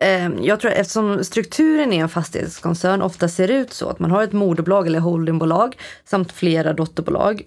Ehm, 0.03 0.45
jag 0.45 0.61
tror 0.61 0.71
eftersom 0.71 1.25
strukturen 1.25 1.93
i 1.93 1.97
en 1.97 2.09
fastighetskoncern 2.09 3.03
ofta 3.03 3.29
ser 3.29 3.51
ut 3.51 3.73
så 3.73 3.89
att 3.89 3.99
man 3.99 4.11
har 4.11 4.23
ett 4.23 4.33
moderbolag 4.33 4.87
eller 4.87 5.01
holdingbolag 5.01 5.77
samt 6.05 6.33
flera 6.33 6.73
dotterbolag. 6.73 7.43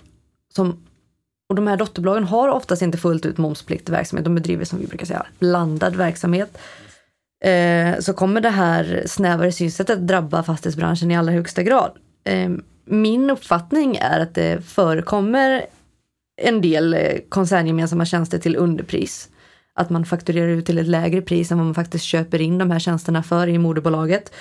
Som, 0.54 0.78
och 1.50 1.56
de 1.56 1.68
här 1.68 1.78
dotterbolagen 1.78 2.24
har 2.24 2.50
oftast 2.50 2.82
inte 2.82 2.98
fullt 2.98 3.26
ut 3.26 3.38
momspliktig 3.38 3.92
verksamhet. 3.92 4.24
De 4.24 4.36
bedriver 4.36 4.66
som 4.66 4.80
vi 4.80 4.88
brukar 4.88 5.06
säga 5.06 5.26
blandad 5.40 5.96
verksamhet. 5.96 6.58
Eh, 7.44 8.00
så 8.00 8.14
kommer 8.14 8.42
det 8.42 8.50
här 8.50 9.04
snävare 9.06 9.52
synsättet 9.52 10.08
drabba 10.08 10.44
fastighetsbranschen 10.44 11.12
i 11.12 11.18
allra 11.18 11.34
högsta 11.34 11.64
grad. 11.64 11.92
Eh, 12.24 12.50
min 12.86 13.30
uppfattning 13.30 13.96
är 13.96 14.20
att 14.20 14.36
det 14.36 14.66
förekommer 14.66 15.66
en 16.42 16.62
del 16.62 16.94
eh, 16.94 17.18
koncerngemensamma 17.30 18.06
tjänster 18.06 18.38
till 18.38 18.56
underpris. 18.56 19.30
Att 19.74 19.90
man 19.90 20.06
fakturerar 20.06 20.48
ut 20.48 20.66
till 20.66 20.78
ett 20.78 20.88
lägre 20.88 21.22
pris 21.22 21.52
än 21.52 21.58
vad 21.58 21.66
man 21.66 21.76
faktiskt 21.76 22.06
köper 22.06 22.42
in 22.42 22.58
de 22.58 22.72
här 22.72 22.80
tjänsterna 22.80 23.24
för 23.24 23.48
i 23.48 23.58
moderbolaget. 23.58 24.32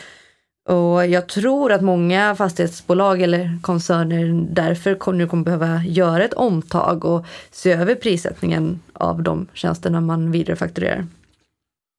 Och 0.68 1.06
jag 1.06 1.28
tror 1.28 1.72
att 1.72 1.82
många 1.82 2.35
fastighetsbolag 2.35 3.22
eller 3.22 3.59
koncerner 3.62 4.46
därför 4.50 5.12
nu 5.12 5.26
kommer 5.26 5.44
behöva 5.44 5.85
göra 5.85 6.24
ett 6.24 6.35
omtag 6.35 7.04
och 7.04 7.26
se 7.50 7.72
över 7.72 7.94
prissättningen 7.94 8.80
av 8.92 9.22
de 9.22 9.46
tjänsterna 9.52 10.00
man 10.00 10.30
vidarefakturerar. 10.30 11.06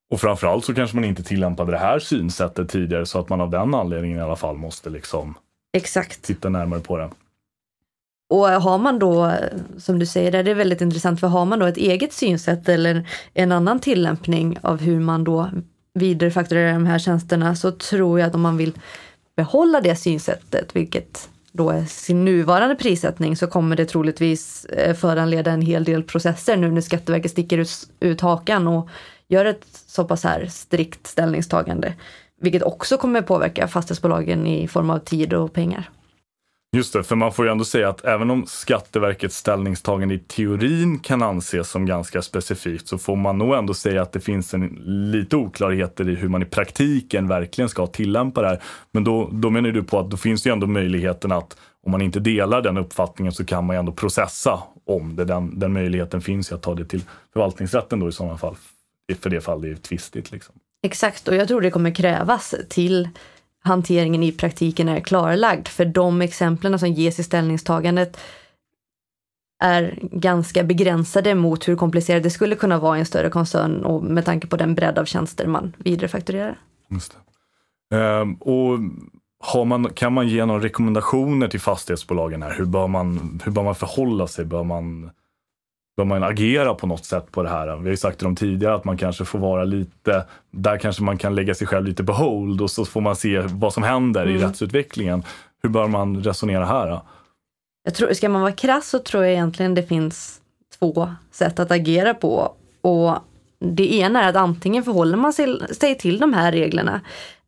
Och 0.09 0.21
framförallt 0.21 0.65
så 0.65 0.73
kanske 0.73 0.97
man 0.97 1.05
inte 1.05 1.23
tillämpade 1.23 1.71
det 1.71 1.77
här 1.77 1.99
synsättet 1.99 2.69
tidigare 2.69 3.05
så 3.05 3.19
att 3.19 3.29
man 3.29 3.41
av 3.41 3.49
den 3.49 3.73
anledningen 3.73 4.17
i 4.19 4.21
alla 4.21 4.35
fall 4.35 4.57
måste 4.57 4.89
liksom 4.89 5.37
Exakt. 5.73 6.21
titta 6.21 6.49
närmare 6.49 6.79
på 6.79 6.97
det. 6.97 7.09
Och 8.29 8.47
har 8.47 8.77
man 8.77 8.99
då, 8.99 9.33
som 9.77 9.99
du 9.99 10.05
säger, 10.05 10.43
det 10.43 10.51
är 10.51 10.55
väldigt 10.55 10.81
intressant, 10.81 11.19
för 11.19 11.27
har 11.27 11.45
man 11.45 11.59
då 11.59 11.65
ett 11.65 11.77
eget 11.77 12.13
synsätt 12.13 12.69
eller 12.69 13.09
en 13.33 13.51
annan 13.51 13.79
tillämpning 13.79 14.57
av 14.61 14.81
hur 14.81 14.99
man 14.99 15.23
då 15.23 15.49
vidarefakturerar 15.93 16.73
de 16.73 16.85
här 16.85 16.99
tjänsterna 16.99 17.55
så 17.55 17.71
tror 17.71 18.19
jag 18.19 18.27
att 18.27 18.35
om 18.35 18.41
man 18.41 18.57
vill 18.57 18.73
behålla 19.35 19.81
det 19.81 19.95
synsättet, 19.95 20.75
vilket 20.75 21.29
då 21.51 21.69
är 21.69 21.85
sin 21.85 22.25
nuvarande 22.25 22.75
prissättning, 22.75 23.35
så 23.35 23.47
kommer 23.47 23.75
det 23.75 23.85
troligtvis 23.85 24.65
eh, 24.65 24.95
föranleda 24.95 25.51
en 25.51 25.61
hel 25.61 25.83
del 25.83 26.03
processer 26.03 26.57
nu 26.57 26.71
när 26.71 26.81
Skatteverket 26.81 27.31
sticker 27.31 27.57
ut, 27.57 27.89
ut 27.99 28.21
hakan 28.21 28.67
och 28.67 28.89
gör 29.29 29.45
ett 29.45 29.65
så 29.71 30.05
pass 30.05 30.23
här 30.23 30.45
strikt 30.45 31.07
ställningstagande. 31.07 31.93
Vilket 32.41 32.63
också 32.63 32.97
kommer 32.97 33.21
påverka 33.21 33.67
fastighetsbolagen 33.67 34.47
i 34.47 34.67
form 34.67 34.89
av 34.89 34.99
tid 34.99 35.33
och 35.33 35.53
pengar. 35.53 35.89
Just 36.75 36.93
det, 36.93 37.03
för 37.03 37.15
man 37.15 37.31
får 37.31 37.45
ju 37.45 37.51
ändå 37.51 37.65
säga 37.65 37.89
att 37.89 38.05
även 38.05 38.31
om 38.31 38.45
Skatteverkets 38.47 39.37
ställningstagande 39.37 40.15
i 40.15 40.19
teorin 40.19 40.99
kan 40.99 41.23
anses 41.23 41.69
som 41.69 41.85
ganska 41.85 42.21
specifikt 42.21 42.87
så 42.87 42.97
får 42.97 43.15
man 43.15 43.37
nog 43.37 43.55
ändå 43.55 43.73
säga 43.73 44.01
att 44.01 44.11
det 44.11 44.19
finns 44.19 44.53
en, 44.53 44.81
lite 45.11 45.35
oklarheter 45.35 46.09
i 46.09 46.15
hur 46.15 46.29
man 46.29 46.41
i 46.41 46.45
praktiken 46.45 47.27
verkligen 47.27 47.69
ska 47.69 47.87
tillämpa 47.87 48.41
det 48.41 48.47
här. 48.47 48.61
Men 48.91 49.03
då, 49.03 49.29
då 49.31 49.49
menar 49.49 49.69
du 49.69 49.83
på 49.83 49.99
att 49.99 50.09
då 50.09 50.17
finns 50.17 50.43
det 50.43 50.49
ju 50.49 50.53
ändå 50.53 50.67
möjligheten 50.67 51.31
att 51.31 51.57
om 51.85 51.91
man 51.91 52.01
inte 52.01 52.19
delar 52.19 52.61
den 52.61 52.77
uppfattningen 52.77 53.33
så 53.33 53.45
kan 53.45 53.65
man 53.65 53.75
ju 53.75 53.79
ändå 53.79 53.91
processa 53.91 54.63
om 54.85 55.15
det. 55.15 55.25
Den, 55.25 55.59
den 55.59 55.73
möjligheten 55.73 56.21
finns 56.21 56.51
ju 56.51 56.55
att 56.55 56.61
ta 56.61 56.75
det 56.75 56.85
till 56.85 57.01
förvaltningsrätten 57.33 57.99
då 57.99 58.09
i 58.09 58.11
sådana 58.11 58.37
fall. 58.37 58.55
För 59.15 59.29
det 59.29 59.41
fall 59.41 59.61
det 59.61 59.69
är 59.69 59.75
tvistigt. 59.75 60.31
Liksom. 60.31 60.55
Exakt, 60.83 61.27
och 61.27 61.35
jag 61.35 61.47
tror 61.47 61.61
det 61.61 61.71
kommer 61.71 61.95
krävas 61.95 62.55
till 62.69 63.09
hanteringen 63.63 64.23
i 64.23 64.31
praktiken 64.31 64.89
är 64.89 64.99
klarlagd. 64.99 65.67
För 65.67 65.85
de 65.85 66.21
exemplen 66.21 66.79
som 66.79 66.89
ges 66.89 67.19
i 67.19 67.23
ställningstagandet 67.23 68.19
är 69.63 69.99
ganska 70.01 70.63
begränsade 70.63 71.35
mot 71.35 71.67
hur 71.67 71.75
komplicerat 71.75 72.23
det 72.23 72.29
skulle 72.29 72.55
kunna 72.55 72.79
vara 72.79 72.97
i 72.97 72.99
en 72.99 73.05
större 73.05 73.29
koncern 73.29 73.83
och 73.83 74.03
med 74.03 74.25
tanke 74.25 74.47
på 74.47 74.57
den 74.57 74.75
bredd 74.75 74.99
av 74.99 75.05
tjänster 75.05 75.47
man 75.47 75.73
vidarefakturerar. 75.77 76.59
Just 76.89 77.17
ehm, 77.93 78.33
och 78.33 78.79
har 79.39 79.65
man, 79.65 79.93
kan 79.93 80.13
man 80.13 80.27
ge 80.27 80.45
några 80.45 80.63
rekommendationer 80.63 81.47
till 81.47 81.59
fastighetsbolagen 81.59 82.43
här? 82.43 82.53
Hur 82.57 82.65
bör 82.65 82.87
man, 82.87 83.39
hur 83.43 83.51
bör 83.51 83.63
man 83.63 83.75
förhålla 83.75 84.27
sig? 84.27 84.45
Bör 84.45 84.63
man 84.63 85.09
bör 85.97 86.05
man 86.05 86.23
agera 86.23 86.73
på 86.73 86.87
något 86.87 87.05
sätt 87.05 87.31
på 87.31 87.43
det 87.43 87.49
här? 87.49 87.67
Vi 87.67 87.83
har 87.83 87.89
ju 87.89 87.97
sagt 87.97 88.17
till 88.17 88.25
dem 88.25 88.35
tidigare 88.35 88.75
att 88.75 88.85
man 88.85 88.97
kanske 88.97 89.25
får 89.25 89.39
vara 89.39 89.63
lite, 89.63 90.25
där 90.51 90.77
kanske 90.77 91.03
man 91.03 91.17
kan 91.17 91.35
lägga 91.35 91.55
sig 91.55 91.67
själv 91.67 91.85
lite 91.85 92.03
på 92.03 92.13
hold 92.13 92.61
och 92.61 92.71
så 92.71 92.85
får 92.85 93.01
man 93.01 93.15
se 93.15 93.39
vad 93.39 93.73
som 93.73 93.83
händer 93.83 94.21
mm. 94.21 94.35
i 94.35 94.39
rättsutvecklingen. 94.39 95.23
Hur 95.63 95.69
bör 95.69 95.87
man 95.87 96.23
resonera 96.23 96.65
här? 96.65 96.99
Jag 97.83 97.93
tror, 97.93 98.13
ska 98.13 98.29
man 98.29 98.41
vara 98.41 98.51
krass 98.51 98.89
så 98.89 98.99
tror 98.99 99.23
jag 99.23 99.33
egentligen 99.33 99.75
det 99.75 99.83
finns 99.83 100.41
två 100.79 101.13
sätt 101.31 101.59
att 101.59 101.71
agera 101.71 102.13
på. 102.13 102.53
Och 102.81 103.17
det 103.59 103.93
ena 103.93 104.23
är 104.23 104.29
att 104.29 104.35
antingen 104.35 104.83
förhåller 104.83 105.17
man 105.17 105.33
sig 105.33 105.97
till 105.99 106.19
de 106.19 106.33
här 106.33 106.51
reglerna 106.51 107.01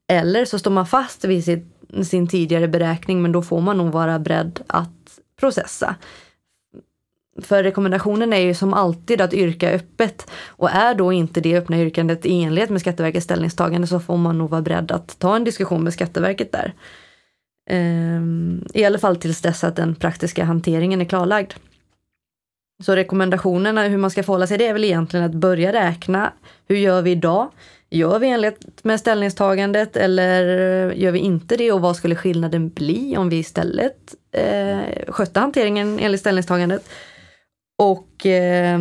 eller 0.08 0.46
så 0.46 0.60
står 0.60 0.72
man 0.72 0.88
fast 0.88 1.26
vid 1.26 1.46
sin, 1.46 1.72
sin 2.04 2.28
tidigare 2.28 2.68
beräkning 2.68 3.22
men 3.22 3.32
då 3.32 3.42
får 3.42 3.62
man 3.62 3.78
nog 3.78 3.92
vara 3.92 4.20
beredd 4.20 4.60
att 4.68 5.20
processa. 5.40 5.96
För 7.42 7.64
rekommendationen 7.64 8.34
är 8.34 8.40
ju 8.40 8.54
som 8.54 8.74
alltid 8.74 9.22
att 9.22 9.34
yrka 9.34 9.72
öppet. 9.72 10.32
Och 10.48 10.70
är 10.70 10.96
då 10.96 11.14
inte 11.14 11.42
det 11.42 11.58
öppna 11.58 11.80
yrkandet 11.80 12.26
i 12.26 12.44
enlighet 12.44 12.70
med 12.70 12.82
Skatteverkets 12.82 13.24
ställningstagande 13.24 13.88
så 13.88 14.00
får 14.00 14.18
man 14.18 14.38
nog 14.38 14.50
vara 14.50 14.62
beredd 14.62 14.92
att 14.92 15.20
ta 15.20 15.36
en 15.36 15.44
diskussion 15.44 15.84
med 15.84 15.94
Skatteverket 15.94 16.52
där. 16.52 16.74
Ehm, 17.70 18.66
I 18.74 18.86
alla 18.86 18.98
fall 18.98 19.16
tills 19.16 19.42
dess 19.42 19.64
att 19.64 19.76
den 19.76 19.96
praktiska 19.96 20.44
hanteringen 20.44 21.02
är 21.02 21.06
klarlagd. 21.06 21.54
Så 22.84 22.96
rekommendationerna 22.96 23.84
hur 23.84 23.98
man 23.98 24.12
ska 24.12 24.24
förhålla 24.24 24.48
sig 24.48 24.58
det 24.58 24.68
är 24.68 24.74
väl 24.74 24.84
egentligen 24.84 25.26
att 25.26 25.34
börja 25.34 25.74
räkna. 25.74 26.34
Hur 26.68 26.76
gör 26.78 27.02
vi 27.02 27.12
idag? 27.12 27.52
Gör 27.90 28.20
vi 28.20 28.28
enligt 28.28 28.84
med 28.84 29.00
ställningstagandet 29.00 29.98
eller 29.98 30.44
gör 30.92 31.12
vi 31.12 31.20
inte 31.20 31.58
det 31.58 31.72
och 31.72 31.82
vad 31.82 31.96
skulle 31.96 32.16
skillnaden 32.16 32.70
bli 32.70 33.18
om 33.18 33.30
vi 33.30 33.38
istället 33.38 34.16
eh, 34.32 34.80
skötte 35.08 35.40
hanteringen 35.40 36.00
enligt 36.00 36.20
ställningstagandet? 36.20 36.90
Och 37.80 38.26
eh, 38.26 38.80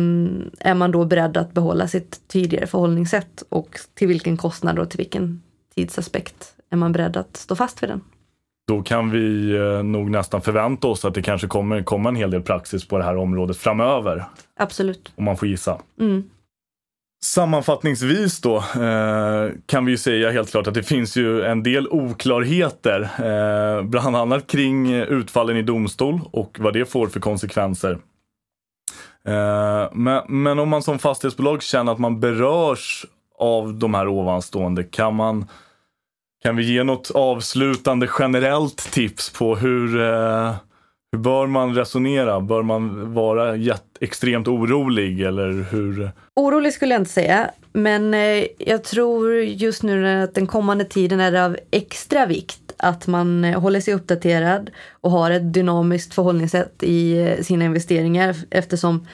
är 0.59 0.73
man 0.73 0.91
då 0.91 1.05
beredd 1.05 1.37
att 1.37 1.53
behålla 1.53 1.87
sitt 1.87 2.27
tidigare 2.27 2.67
förhållningssätt 2.67 3.43
och 3.49 3.79
till 3.93 4.07
vilken 4.07 4.37
kostnad 4.37 4.79
och 4.79 4.89
till 4.89 4.97
vilken 4.97 5.41
tidsaspekt 5.75 6.53
är 6.69 6.77
man 6.77 6.91
beredd 6.91 7.17
att 7.17 7.37
stå 7.37 7.55
fast 7.55 7.83
vid 7.83 7.89
den? 7.89 8.01
Då 8.67 8.81
kan 8.81 9.11
vi 9.11 9.55
eh, 9.55 9.83
nog 9.83 10.09
nästan 10.09 10.41
förvänta 10.41 10.87
oss 10.87 11.05
att 11.05 11.13
det 11.13 11.21
kanske 11.21 11.47
kommer 11.47 11.83
komma 11.83 12.09
en 12.09 12.15
hel 12.15 12.31
del 12.31 12.41
praxis 12.41 12.87
på 12.87 12.97
det 12.97 13.03
här 13.03 13.17
området 13.17 13.57
framöver. 13.57 14.25
Absolut. 14.59 15.11
Om 15.15 15.23
man 15.23 15.37
får 15.37 15.47
gissa. 15.47 15.81
Mm. 15.99 16.23
Sammanfattningsvis 17.23 18.41
då 18.41 18.57
eh, 18.57 19.51
kan 19.65 19.85
vi 19.85 19.91
ju 19.91 19.97
säga 19.97 20.31
helt 20.31 20.51
klart 20.51 20.67
att 20.67 20.73
det 20.73 20.83
finns 20.83 21.17
ju 21.17 21.43
en 21.43 21.63
del 21.63 21.87
oklarheter, 21.87 23.01
eh, 23.01 23.83
bland 23.83 24.15
annat 24.15 24.47
kring 24.47 24.93
utfallen 24.93 25.57
i 25.57 25.61
domstol 25.61 26.19
och 26.31 26.57
vad 26.59 26.73
det 26.73 26.85
får 26.85 27.07
för 27.07 27.19
konsekvenser. 27.19 27.97
Eh, 29.29 29.89
men, 29.91 30.21
men 30.27 30.59
om 30.59 30.69
man 30.69 30.83
som 30.83 30.99
fastighetsbolag 30.99 31.63
känner 31.63 31.91
att 31.91 31.99
man 31.99 32.19
berörs 32.19 33.05
av 33.39 33.73
de 33.73 33.93
här 33.93 34.07
ovanstående, 34.07 34.83
kan 34.83 35.15
man 35.15 35.45
kan 36.43 36.55
vi 36.55 36.73
ge 36.73 36.83
något 36.83 37.11
avslutande 37.11 38.09
generellt 38.19 38.91
tips 38.91 39.29
på 39.29 39.55
hur, 39.55 40.01
eh, 40.01 40.55
hur 41.11 41.19
bör 41.19 41.47
man 41.47 41.75
resonera? 41.75 42.41
Bör 42.41 42.61
man 42.61 43.13
vara 43.13 43.57
extremt 43.99 44.47
orolig 44.47 45.21
eller 45.21 45.71
hur? 45.71 46.11
Orolig 46.35 46.73
skulle 46.73 46.93
jag 46.93 47.01
inte 47.01 47.11
säga, 47.11 47.51
men 47.73 48.13
eh, 48.13 48.45
jag 48.57 48.83
tror 48.83 49.33
just 49.35 49.83
nu 49.83 50.23
att 50.23 50.35
den 50.35 50.47
kommande 50.47 50.85
tiden 50.85 51.19
är 51.19 51.31
det 51.31 51.45
av 51.45 51.57
extra 51.71 52.25
vikt 52.25 52.68
att 52.79 53.07
man 53.07 53.45
eh, 53.45 53.59
håller 53.61 53.81
sig 53.81 53.93
uppdaterad 53.93 54.71
och 54.91 55.11
har 55.11 55.31
ett 55.31 55.53
dynamiskt 55.53 56.13
förhållningssätt 56.13 56.83
i 56.83 57.17
eh, 57.17 57.43
sina 57.43 57.65
investeringar 57.65 58.35
eftersom 58.49 59.07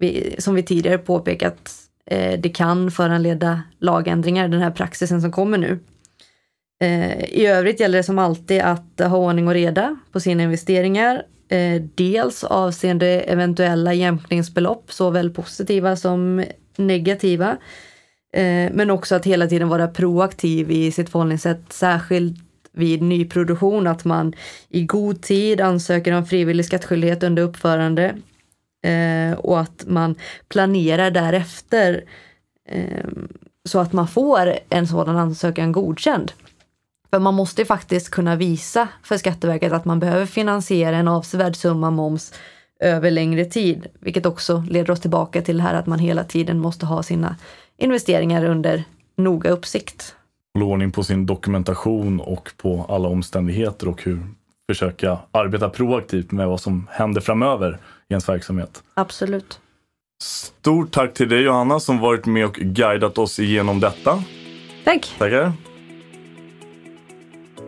vi, 0.00 0.36
som 0.38 0.54
vi 0.54 0.62
tidigare 0.62 0.98
påpekat, 0.98 1.72
eh, 2.06 2.40
det 2.40 2.48
kan 2.48 2.90
föranleda 2.90 3.62
lagändringar, 3.78 4.48
den 4.48 4.60
här 4.60 4.70
praxisen 4.70 5.20
som 5.20 5.32
kommer 5.32 5.58
nu. 5.58 5.78
I 7.28 7.46
övrigt 7.46 7.80
gäller 7.80 7.98
det 7.98 8.02
som 8.02 8.18
alltid 8.18 8.60
att 8.60 9.00
ha 9.00 9.16
ordning 9.16 9.48
och 9.48 9.54
reda 9.54 9.96
på 10.12 10.20
sina 10.20 10.42
investeringar. 10.42 11.22
Dels 11.94 12.44
avseende 12.44 13.06
eventuella 13.06 13.94
jämkningsbelopp, 13.94 14.92
såväl 14.92 15.30
positiva 15.30 15.96
som 15.96 16.44
negativa. 16.76 17.56
Men 18.72 18.90
också 18.90 19.14
att 19.14 19.26
hela 19.26 19.46
tiden 19.46 19.68
vara 19.68 19.88
proaktiv 19.88 20.70
i 20.70 20.92
sitt 20.92 21.10
förhållningssätt, 21.10 21.72
särskilt 21.72 22.47
vid 22.78 23.02
nyproduktion, 23.02 23.86
att 23.86 24.04
man 24.04 24.32
i 24.68 24.84
god 24.84 25.22
tid 25.22 25.60
ansöker 25.60 26.12
om 26.12 26.26
frivillig 26.26 26.66
skattskyldighet 26.66 27.22
under 27.22 27.42
uppförande 27.42 28.16
eh, 28.84 29.38
och 29.38 29.60
att 29.60 29.84
man 29.86 30.14
planerar 30.48 31.10
därefter 31.10 32.04
eh, 32.68 33.06
så 33.64 33.78
att 33.78 33.92
man 33.92 34.08
får 34.08 34.58
en 34.68 34.86
sådan 34.86 35.16
ansökan 35.16 35.72
godkänd. 35.72 36.32
För 37.10 37.18
man 37.18 37.34
måste 37.34 37.64
faktiskt 37.64 38.10
kunna 38.10 38.36
visa 38.36 38.88
för 39.02 39.16
Skatteverket 39.16 39.72
att 39.72 39.84
man 39.84 40.00
behöver 40.00 40.26
finansiera 40.26 40.96
en 40.96 41.08
avsevärd 41.08 41.56
summa 41.56 41.90
moms 41.90 42.34
över 42.80 43.10
längre 43.10 43.44
tid, 43.44 43.86
vilket 44.00 44.26
också 44.26 44.64
leder 44.70 44.90
oss 44.90 45.00
tillbaka 45.00 45.42
till 45.42 45.56
det 45.56 45.62
här 45.62 45.74
att 45.74 45.86
man 45.86 45.98
hela 45.98 46.24
tiden 46.24 46.58
måste 46.58 46.86
ha 46.86 47.02
sina 47.02 47.36
investeringar 47.76 48.44
under 48.44 48.84
noga 49.16 49.50
uppsikt. 49.50 50.14
Hålla 50.58 50.70
ordning 50.70 50.92
på 50.92 51.04
sin 51.04 51.26
dokumentation 51.26 52.20
och 52.20 52.50
på 52.56 52.86
alla 52.88 53.08
omständigheter 53.08 53.88
och 53.88 54.02
hur 54.02 54.18
försöka 54.72 55.18
arbeta 55.32 55.68
proaktivt 55.68 56.32
med 56.32 56.48
vad 56.48 56.60
som 56.60 56.86
händer 56.90 57.20
framöver 57.20 57.78
i 58.08 58.12
ens 58.12 58.28
verksamhet. 58.28 58.82
Absolut. 58.94 59.60
Stort 60.22 60.90
tack 60.90 61.14
till 61.14 61.28
dig 61.28 61.42
Johanna 61.42 61.80
som 61.80 61.98
varit 61.98 62.26
med 62.26 62.46
och 62.46 62.54
guidat 62.54 63.18
oss 63.18 63.38
igenom 63.38 63.80
detta. 63.80 64.22
Tack. 64.84 65.14
Tackar. 65.18 65.52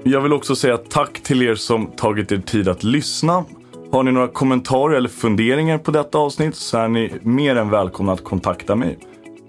Jag 0.05 0.21
vill 0.21 0.33
också 0.33 0.57
säga 0.57 0.77
tack 0.77 1.23
till 1.23 1.43
er 1.43 1.55
som 1.55 1.87
tagit 1.87 2.33
er 2.33 2.39
tid 2.39 2.69
att 2.69 2.85
lyssna. 2.85 3.45
Har 3.93 4.03
ni 4.03 4.13
några 4.13 4.29
kommentarer 4.29 4.97
eller 4.97 5.09
funderingar 5.09 5.79
på 5.79 5.91
detta 5.91 6.19
avsnitt 6.19 6.57
så 6.57 6.79
är 6.79 6.89
ni 6.89 7.13
mer 7.23 7.57
än 7.57 7.71
välkomna 7.71 8.13
att 8.13 8.25
kontakta 8.25 8.77
mig. 8.77 8.99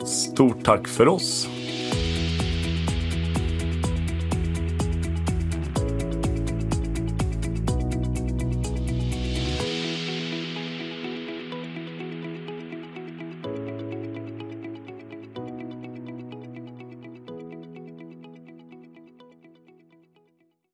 Stort 0.05 0.63
tack 0.63 0.87
för 0.87 1.07
oss! 1.07 1.47